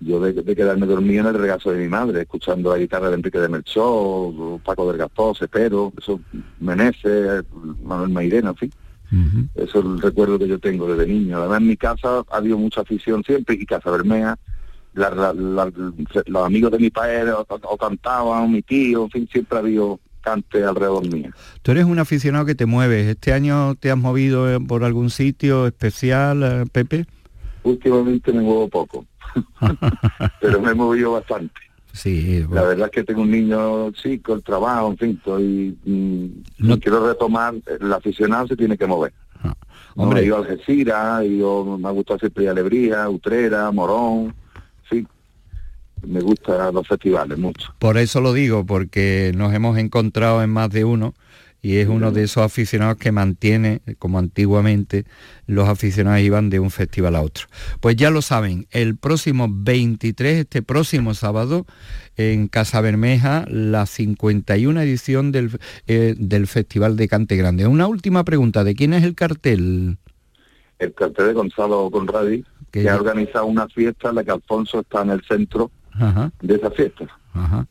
[0.00, 3.38] yo de, quedarme dormido en el regazo de mi madre, escuchando la guitarra de Enrique
[3.38, 6.20] de Melchor, Paco del Gaspó, Cepero, eso,
[6.60, 7.44] Meneses,
[7.82, 8.72] Manuel Mairena, en fin.
[9.54, 11.38] Eso es el recuerdo que yo tengo desde niño.
[11.38, 14.38] Además en mi casa ha habido mucha afición siempre y Casa Bermea,
[14.94, 20.64] los amigos de mi padre o, cantaban, mi tío, en fin, siempre ha habido cante
[20.64, 21.30] alrededor mío.
[21.62, 23.06] Tú eres un aficionado que te mueves.
[23.06, 27.06] ¿Este año te has movido eh, por algún sitio especial, eh, Pepe?
[27.64, 29.06] Últimamente me muevo poco,
[30.40, 31.60] pero me he movido bastante.
[31.92, 36.26] Sí, La verdad es que tengo un niño chico, el trabajo, en fin, estoy, mm,
[36.66, 39.12] no quiero retomar, el aficionado se tiene que mover.
[39.42, 39.54] Ah,
[39.96, 44.34] hombre, he ido a Algeciras, yo, me ha gustado siempre Alegría, Utrera, Morón,
[46.06, 47.74] me gustan los festivales mucho.
[47.78, 51.14] Por eso lo digo, porque nos hemos encontrado en más de uno
[51.64, 55.04] y es uno de esos aficionados que mantiene, como antiguamente,
[55.46, 57.46] los aficionados iban de un festival a otro.
[57.78, 61.64] Pues ya lo saben, el próximo 23, este próximo sábado,
[62.16, 67.68] en Casa Bermeja, la 51 edición del, eh, del Festival de Cante Grande.
[67.68, 69.98] Una última pregunta, ¿de quién es el cartel?
[70.80, 75.02] El cartel de Gonzalo Conradi, que ha organizado una fiesta en la que Alfonso está
[75.02, 75.70] en el centro
[76.40, 77.06] de esa fiesta.
[77.34, 77.66] Ajá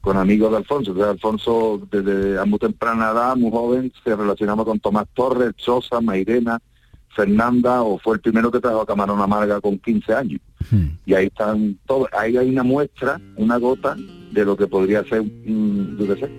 [0.00, 0.92] con amigos de Alfonso.
[0.92, 6.00] Entonces Alfonso desde a muy temprana edad, muy joven, se relacionaba con Tomás Torres, Sosa,
[6.00, 6.58] Mairena,
[7.14, 10.40] Fernanda, o fue el primero que trajo a Camarón Amarga con 15 años.
[10.70, 10.88] Hmm.
[11.04, 13.96] Y ahí están todos, ahí hay una muestra, una gota
[14.32, 16.30] de lo que podría ser, yo qué sé,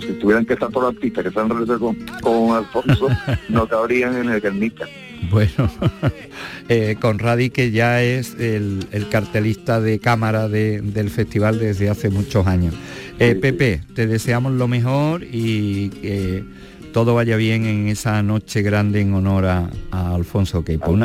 [0.00, 3.08] si tuvieran que estar todos los artistas que están relacionados con, con Alfonso,
[3.48, 4.86] no cabrían en el Guernica.
[5.30, 5.70] Bueno,
[6.68, 12.74] eh, Conradi que ya es el, cartelista de cámara del festival desde hace muchos años.
[13.18, 16.44] Eh, Pepe, te deseamos lo mejor y que
[16.92, 20.96] todo vaya bien en esa noche grande en honor a, Alfonso Queipo.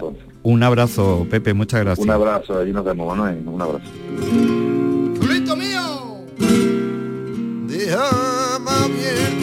[0.44, 2.06] un abrazo, Pepe, muchas gracias.
[2.06, 3.90] Un abrazo, allí nos vemos, Manuel, un abrazo.
[5.56, 6.04] mío!
[7.84, 9.43] lo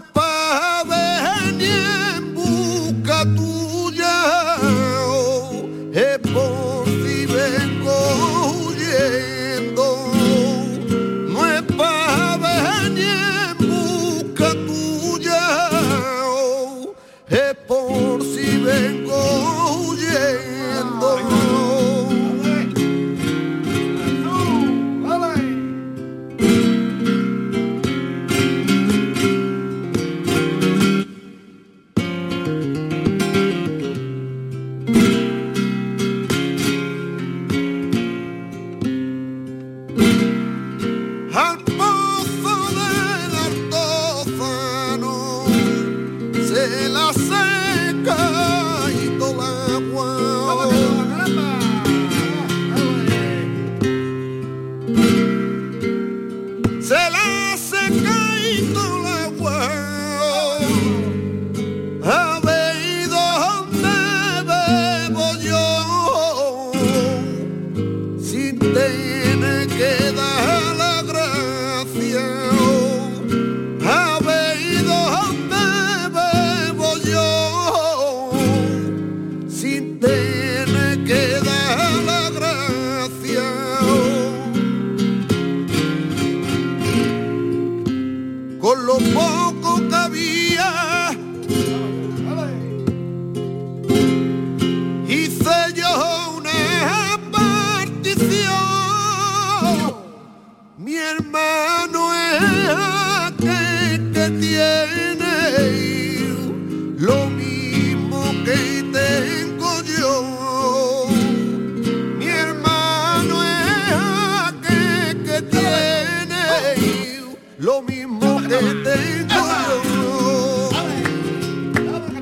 [0.00, 0.39] mismo que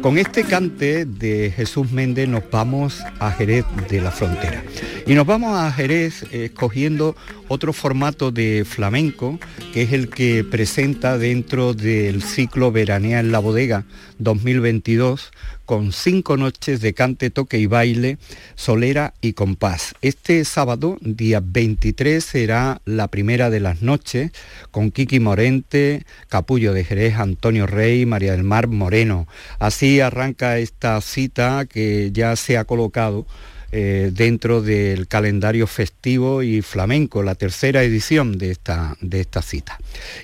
[0.09, 4.65] Con este cante de Jesús Méndez nos vamos a Jerez de la Frontera.
[5.09, 7.17] Y nos vamos a Jerez escogiendo
[7.49, 9.39] otro formato de flamenco,
[9.73, 13.87] que es el que presenta dentro del ciclo Veranea en la Bodega
[14.19, 15.33] 2022,
[15.65, 18.19] con cinco noches de cante, toque y baile,
[18.55, 19.95] solera y compás.
[20.03, 24.33] Este sábado, día 23, será la primera de las noches
[24.71, 29.27] con Kiki Morente, Capullo de Jerez, Antonio Rey, María del Mar Moreno.
[29.59, 33.27] Así arranca esta cita que ya se ha colocado
[33.71, 39.79] eh, dentro del calendario festivo y flamenco, la tercera edición de esta, de esta cita.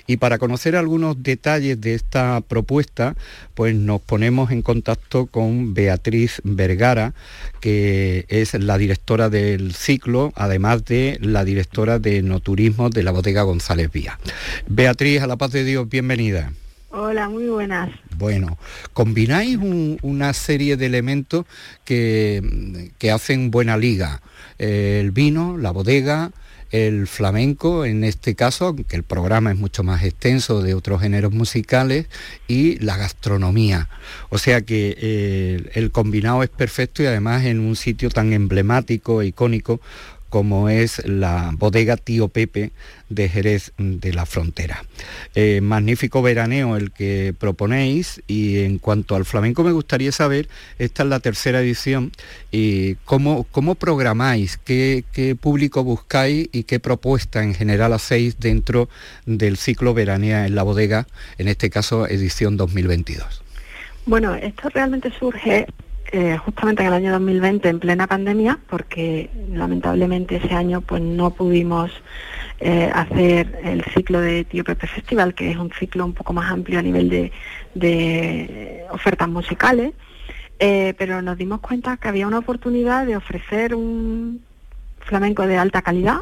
[0.07, 3.15] Y para conocer algunos detalles de esta propuesta,
[3.53, 7.13] pues nos ponemos en contacto con Beatriz Vergara,
[7.59, 13.11] que es la directora del ciclo, además de la directora de No Turismo de la
[13.11, 14.19] Bodega González Vía.
[14.67, 16.51] Beatriz, a la paz de Dios, bienvenida.
[16.97, 17.89] Hola, muy buenas.
[18.17, 18.57] Bueno,
[18.93, 19.57] combináis
[20.01, 21.45] una serie de elementos
[21.83, 24.21] que, que hacen buena liga.
[24.59, 26.31] el vino, la bodega,
[26.71, 31.33] el flamenco, en este caso, aunque el programa es mucho más extenso de otros géneros
[31.33, 32.07] musicales,
[32.47, 33.89] y la gastronomía.
[34.29, 39.21] O sea que eh, el combinado es perfecto y además en un sitio tan emblemático
[39.21, 39.81] e icónico
[40.35, 42.73] como es la bodega Tío Pepe
[43.07, 44.83] de Jerez de la Frontera.
[45.33, 51.03] Eh, magnífico veraneo el que proponéis y en cuanto al flamenco me gustaría saber, esta
[51.03, 52.11] es la tercera edición,
[52.51, 55.05] y cómo, cómo programáis, qué,
[55.39, 58.89] público buscáis y qué propuesta en general hacéis dentro
[59.25, 61.07] del ciclo veranea en la bodega,
[61.37, 63.41] en este caso edición 2022.
[64.05, 65.65] Bueno, esto realmente surge
[66.11, 71.31] eh, justamente en el año 2020 en plena pandemia porque lamentablemente ese año pues no
[71.31, 71.91] pudimos
[72.59, 76.79] eh, hacer el ciclo de Pepe Festival que es un ciclo un poco más amplio
[76.79, 77.31] a nivel
[77.73, 79.93] de, ofertas musicales
[80.59, 84.41] eh, pero nos dimos cuenta que había una oportunidad de ofrecer un
[84.99, 86.21] flamenco de alta calidad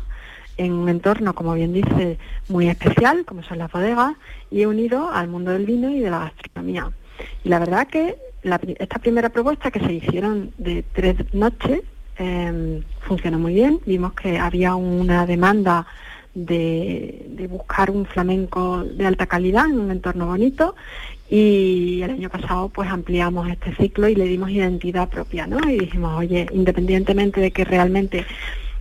[0.57, 2.17] en un entorno, como bien dice,
[2.47, 4.15] muy especial, como son las bodegas,
[4.51, 6.91] y unido al mundo del vino y de la gastronomía.
[7.43, 11.81] Y la verdad que esta primera propuesta que se hicieron de tres noches
[12.17, 13.79] em, funcionó muy bien.
[13.85, 15.87] Vimos que había una demanda
[16.33, 20.75] de, buscar un flamenco de alta calidad en un entorno bonito
[21.29, 25.59] y el año pasado pues ampliamos este ciclo y le dimos identidad propia, ¿no?
[25.69, 28.25] Y dijimos, oye, independientemente de que realmente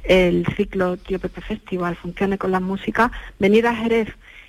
[0.04, 4.08] el ciclo Tío Pepe Festival funcione con la música, venir a Jerez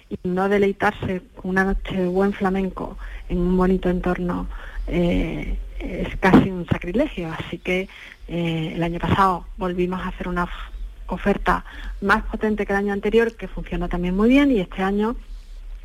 [0.10, 2.98] y no deleitarse una noche de buen flamenco
[3.30, 4.48] en un bonito entorno
[4.88, 7.32] eh, es casi un sacrilegio.
[7.32, 7.88] Así que
[8.28, 10.48] eh, el año pasado volvimos a hacer una
[11.08, 11.66] oferta
[12.02, 15.16] más potente que el año anterior, que funcionó también muy bien, y este año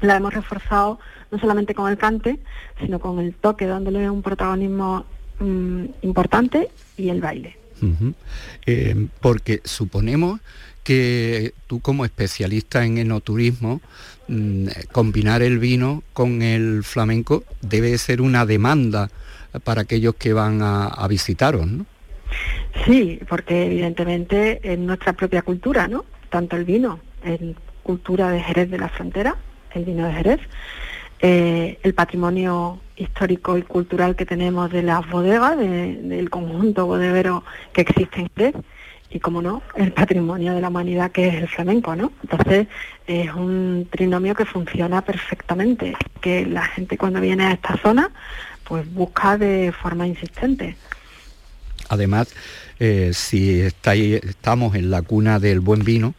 [0.00, 0.98] la hemos reforzado
[1.30, 2.38] no solamente con el cante,
[2.80, 5.04] sino con el toque, dándole un protagonismo
[5.40, 7.56] mm, importante y el baile.
[8.66, 10.40] Eh, porque suponemos
[10.82, 13.80] que tú como especialista en enoturismo,
[14.28, 19.10] mm, combinar el vino con el flamenco debe ser una demanda
[19.64, 21.86] para aquellos que van a, visitaros, ¿no?
[22.84, 26.04] Sí, porque evidentemente es nuestra propia cultura, ¿no?
[26.28, 29.36] Tanto el vino, en cultura de Jerez de la Frontera,
[29.74, 30.40] el vino de Jerez,
[31.20, 37.80] eh, el patrimonio histórico y cultural que tenemos de las bodegas, del conjunto bodegero que
[37.80, 38.54] existe en Jerez,
[39.10, 42.12] y como no, el patrimonio de la humanidad que es el flamenco, ¿no?
[42.22, 42.66] Entonces
[43.06, 48.10] es un trinomio que funciona perfectamente, que la gente cuando viene a esta zona
[48.64, 50.76] pues busca de forma insistente.
[51.88, 52.34] Además,
[52.78, 56.14] eh, si estamos en la cuna del buen vino,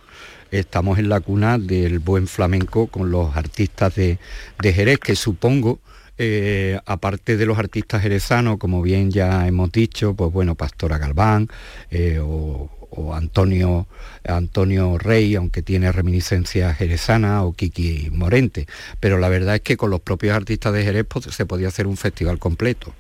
[0.50, 4.18] estamos en la cuna del buen flamenco con los artistas de,
[4.62, 5.80] Jerez, que supongo
[6.18, 11.48] eh, aparte de los artistas jerezanos, como bien ya hemos dicho, pues bueno, Pastora Galván
[11.92, 13.88] eh, o, o Antonio,
[14.28, 18.68] Antonio Rey, aunque tiene reminiscencia jerezana, o Kiki Morente.
[19.00, 21.88] Pero la verdad es que con los propios artistas de Jerez pues, se podía hacer
[21.88, 22.94] un festival completo.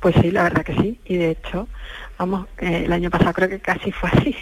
[0.00, 0.98] Pues sí, la verdad que sí.
[1.04, 1.68] Y de hecho,
[2.18, 4.36] vamos, eh, el año pasado creo que casi fue así.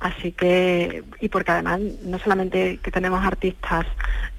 [0.00, 3.86] Así que, y porque además no solamente que tenemos artistas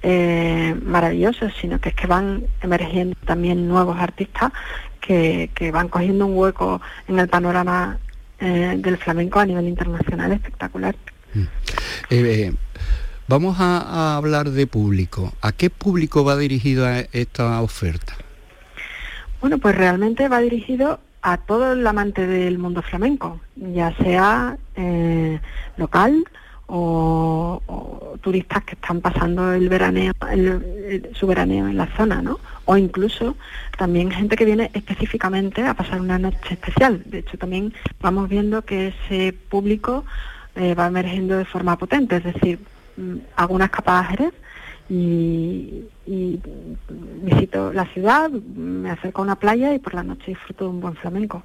[0.03, 4.51] eh, maravillosos, sino que es que van emergiendo también nuevos artistas
[5.01, 7.97] que, que van cogiendo un hueco en el panorama
[8.39, 10.95] eh, del flamenco a nivel internacional espectacular.
[11.33, 11.43] Mm.
[12.09, 12.53] Eh,
[13.27, 15.33] vamos a, hablar de público.
[15.41, 18.13] ¿A qué público va dirigida esta oferta?
[19.41, 25.39] Bueno, pues realmente va dirigido a todo el amante del mundo flamenco, ya sea eh,
[25.77, 26.23] local
[26.67, 30.13] o, turistas que están pasando el veraneo,
[31.13, 32.39] su veraneo en la zona, ¿no?
[32.65, 33.37] O incluso
[33.77, 37.01] también gente que viene específicamente a pasar una noche especial.
[37.05, 40.03] De hecho, también vamos viendo que ese público
[40.55, 42.59] eh, va emergiendo de forma potente, es decir,
[42.97, 44.31] mm, algunas escapada
[44.89, 45.85] y,
[47.21, 50.81] visito la ciudad, me acerco a una playa y por la noche disfruto de un
[50.81, 51.43] buen flamenco.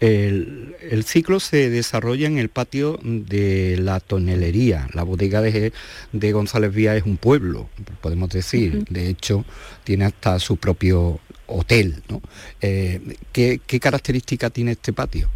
[0.00, 4.88] El, ciclo se desarrolla en el patio de la tonelería.
[4.94, 5.72] La bodega de,
[6.12, 7.68] de González Vía es un pueblo,
[8.00, 8.84] podemos decir.
[8.88, 9.44] De hecho,
[9.84, 12.02] tiene hasta su propio hotel.
[12.08, 12.20] ¿no?
[12.60, 15.28] Eh, ¿qué, ¿Qué característica tiene este patio?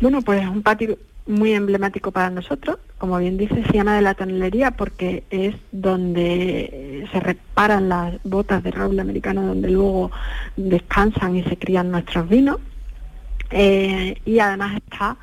[0.00, 2.78] Bueno, pues es un patio muy emblemático para nosotros.
[2.98, 8.62] Como bien dice, se llama de la tonelería porque es donde se reparan las botas
[8.62, 10.10] de roble americano, donde luego
[10.56, 12.58] descansan y se crían nuestros vinos.
[13.50, 15.16] Eh, y además está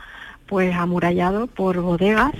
[0.45, 2.33] pues amurallado por bodegas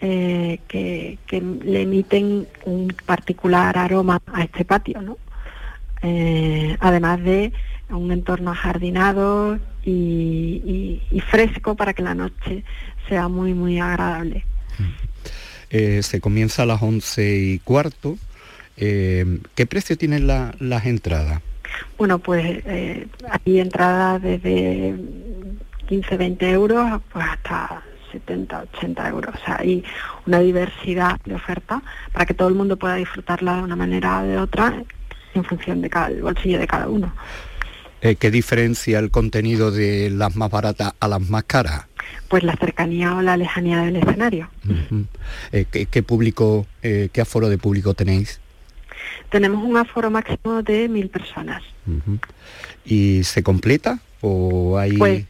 [0.00, 1.18] eh, que,
[1.64, 5.16] le emiten un particular aroma a este patio, ¿no?
[6.02, 7.52] Eh, además de
[7.88, 12.64] un entorno jardinado y, fresco para que la noche
[13.08, 14.44] sea muy, muy agradable.
[15.70, 18.16] Eh, se comienza a las once y cuarto.
[18.76, 21.40] Eh, ¿Qué precio tienen las entradas?
[21.98, 23.06] Bueno, pues eh,
[23.44, 24.94] hay entradas desde
[25.88, 27.82] 15, 20 euros pues hasta
[28.12, 29.34] 70, 80 euros.
[29.34, 29.84] O sea, hay
[30.26, 31.82] una diversidad de oferta
[32.12, 34.82] para que todo el mundo pueda disfrutarla de una manera o de otra
[35.34, 37.12] en función de cada bolsillo de cada uno.
[38.02, 41.86] Eh, ¿Qué diferencia el contenido de las más baratas a las más caras?
[42.28, 44.50] Pues la cercanía o la lejanía del escenario.
[45.52, 48.40] Eh, ¿qué, público, eh, qué aforo de público tenéis?
[49.30, 51.62] Tenemos un aforo máximo de mil personas.
[52.84, 54.96] ¿Y se completa o hay...?
[54.96, 55.24] Pues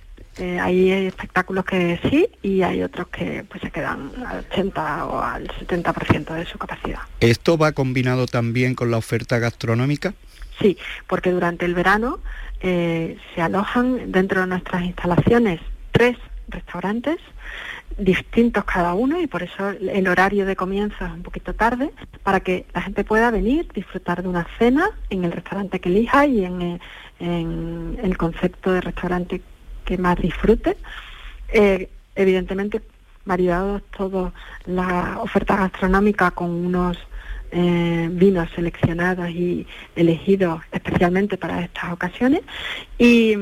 [0.61, 5.49] hay espectáculos que sí y hay otros que pues se quedan al 80 o al
[5.49, 7.01] 70% de su capacidad.
[7.21, 10.13] ¿Esto va combinado también con la oferta gastronómica?
[10.61, 12.21] Sí, porque durante el verano
[12.61, 15.61] eh, se alojan dentro de nuestras instalaciones
[15.93, 16.17] tres
[16.49, 17.19] restaurantes
[17.99, 21.93] distintos cada uno y por eso el horario de comienzo es un poquito tarde
[22.23, 26.27] para que la gente pueda venir, disfrutar de una cena en el restaurante que elija
[26.27, 26.81] y en,
[27.21, 29.41] eh, el concepto de restaurante
[29.85, 30.77] que más disfrute.
[31.49, 32.83] Eh, evidentemente,
[33.25, 34.33] variados toda
[34.67, 36.99] la oferta gastronómica con unos
[37.59, 42.43] eh, vinos seleccionados y elegidos especialmente para estas ocasiones
[42.99, 43.35] y,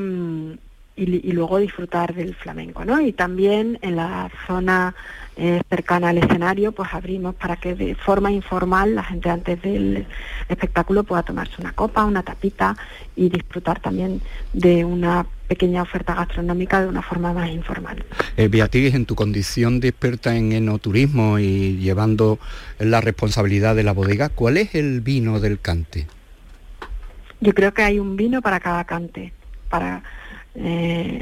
[0.95, 3.01] y, luego disfrutar del flamenco, ¿no?
[3.01, 4.95] Y también en la zona
[5.35, 10.07] eh, cercana al escenario, pues abrimos para que de forma informal la gente antes del
[10.47, 12.77] espectáculo pueda tomarse una copa, una tapita
[13.17, 14.21] y disfrutar también
[14.53, 18.03] de una pequeña oferta gastronómica de una forma más informal.
[18.37, 22.39] Eh, Beatriz, en tu condición de experta en enoturismo y llevando
[22.79, 26.07] la responsabilidad de la bodega, ¿cuál es el vino del cante?
[27.41, 29.33] Yo creo que hay un vino para cada cante,
[29.69, 30.03] para
[30.55, 31.19] eh,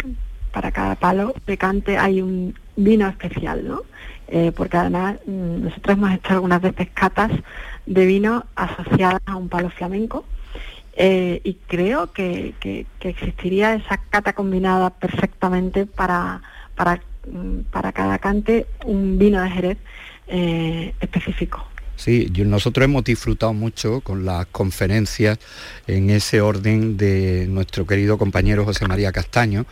[0.53, 3.82] para cada palo de cante hay un vino especial, ¿no?
[4.28, 7.32] Eh, porque además mm, nosotros hemos hecho algunas veces catas
[7.86, 10.26] de vino asociadas a un palo flamenco
[10.96, 12.54] eh, y creo que,
[13.02, 16.41] existiría esa cata combinada perfectamente para,
[16.76, 19.78] para, mm, para cada cante un vino de Jerez
[21.00, 21.68] específico.
[21.96, 25.38] Sí, nosotros hemos disfrutado mucho con las conferencias
[25.88, 29.66] en ese orden de nuestro querido compañero José María Castaño,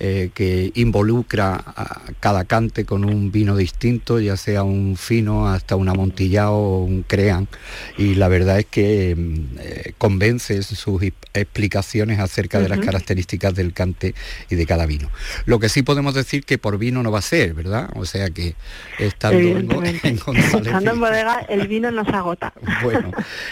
[0.00, 5.74] eh, que involucra a cada cante con un vino distinto, ya sea un fino hasta
[5.74, 7.48] un amontillado o un crean.
[7.96, 11.02] Y la verdad es que mm, eh, convence sus
[11.34, 14.14] explicaciones acerca de las características del cante
[14.48, 15.10] y de cada vino.
[15.46, 17.90] Lo que sí podemos decir que por vino no va a ser, ¿verdad?
[17.96, 18.54] O sea que
[19.00, 19.68] estando en,
[20.02, 22.52] estando en bodega, el vino no se agota.
[22.84, 23.10] Bueno,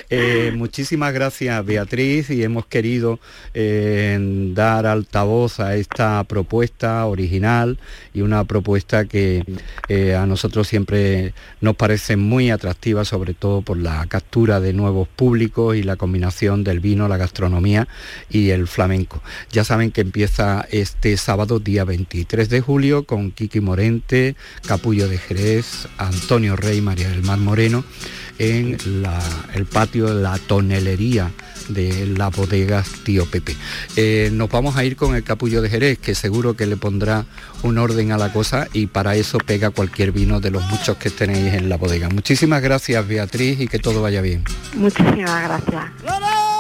[0.09, 3.19] eh, muchísimas gracias Beatriz y hemos querido
[3.53, 7.79] dar altavoz a esta propuesta original
[8.13, 9.43] y una propuesta que
[9.89, 11.33] eh, a nosotros siempre
[11.63, 16.63] nos parece muy atractiva, sobre todo por la captura de nuevos públicos y la combinación
[16.63, 17.89] del vino, la gastronomía
[18.29, 19.23] y el flamenco.
[19.51, 25.17] Ya saben que empieza este sábado, día 23 de julio, con Kiki Morente, Capullo de
[25.17, 27.83] Jerez, Antonio Rey, María del Mar Moreno,
[28.39, 28.77] en
[29.55, 31.31] el patio de la tonelería
[31.69, 33.57] de las bodegas Tío Pepe.
[33.97, 37.25] Eh, nos vamos a ir con el capullo de Jerez, que seguro que le pondrá
[37.63, 41.11] un orden a la cosa y para eso pega cualquier vino de los muchos que
[41.11, 42.09] tenéis en la bodega.
[42.09, 44.45] Muchísimas gracias Beatriz y que todo vaya bien.
[44.75, 46.56] Muchísimas gracias.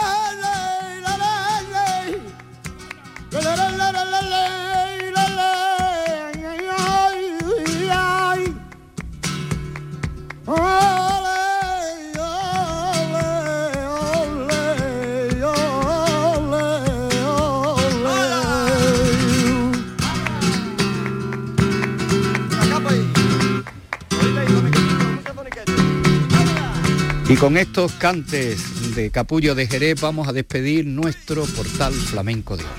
[27.29, 32.63] Y con estos cantes de Capullo de Jerez vamos a despedir nuestro portal flamenco de
[32.63, 32.71] hoy.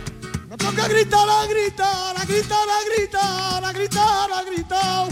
[0.50, 5.08] Me toca gritar, a gritar, a gritar, a gritar, a gritar, a gritar.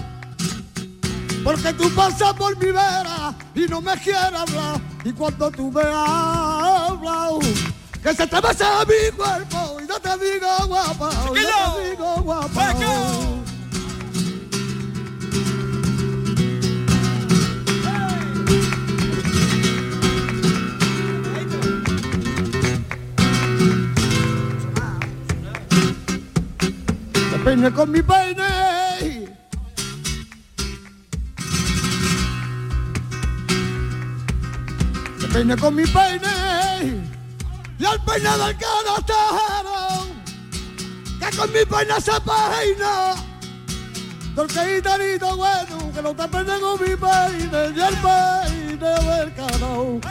[1.43, 4.79] Porque tú pasas por mi vera y no me quieres hablar.
[5.03, 7.33] Y cuando tú me hablas,
[8.01, 12.15] que se te besa mi cuerpo y no te digo guapa, y no te digo
[12.23, 13.34] guapa.
[27.45, 28.43] Peine con mi peine.
[35.19, 37.03] Me peine con mi peine.
[37.77, 40.07] Y al peine del canastero.
[41.19, 43.13] Que con mi peine se peina.
[44.35, 47.73] Porque gitanito bueno, que no te peine con mi peine.
[47.75, 50.05] Y el peine del canastero.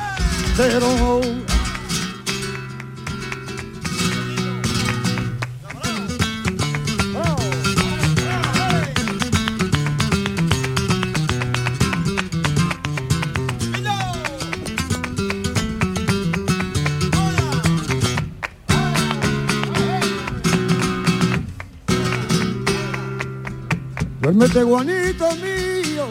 [24.35, 26.07] Duérmete, guanito mío.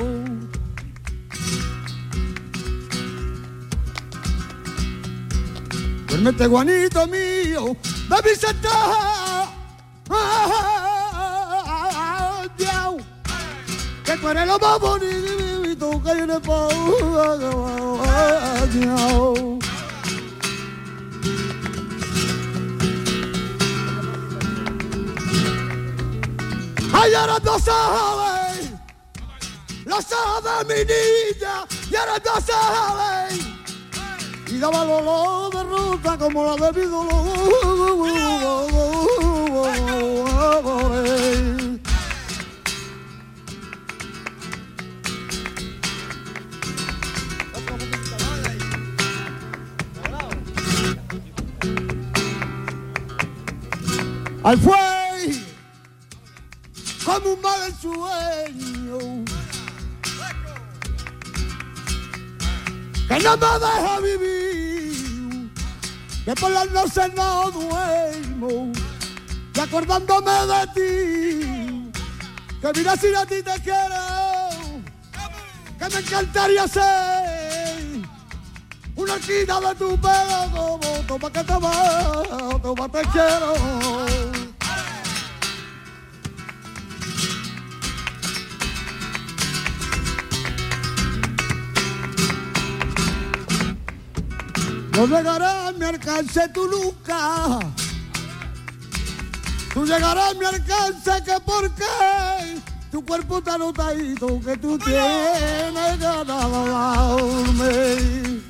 [6.07, 7.75] Duérmete, guanito mío.
[8.07, 8.47] Baby, se.
[14.05, 16.41] Que tú eres lo más bonito que hay en el
[27.11, 28.71] no sabes,
[29.85, 33.39] los ojos de mi niña, y ahora no sabes.
[34.47, 37.33] Y daba lo de ruta como la de mi dolor.
[54.43, 54.92] Al fue
[57.21, 59.25] como un mal sueño.
[63.07, 65.51] Que no me deja vivir,
[66.25, 68.71] que por las noches no duermo.
[69.55, 71.91] Y acordándome de ti,
[72.61, 74.71] que mira si a ti te quiero,
[75.77, 78.01] que me encantaría ser
[78.95, 80.49] una esquina de tu pelo.
[80.51, 84.32] Como toma que te va, toma te quiero.
[95.05, 97.59] No llegará a mi alcance tu nunca.
[99.73, 108.41] Tú llegarás a mi alcance que porque tu cuerpo tan notadito que tú tienes darme.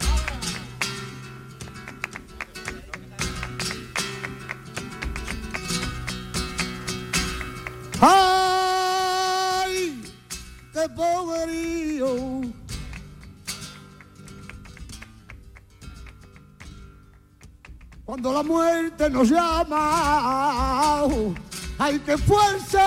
[8.00, 10.04] ¡Ay!
[10.72, 12.63] ¡Qué poderío!
[18.06, 21.04] Cuando la muerte nos llama,
[21.80, 22.86] ¡ay, qué fuerza!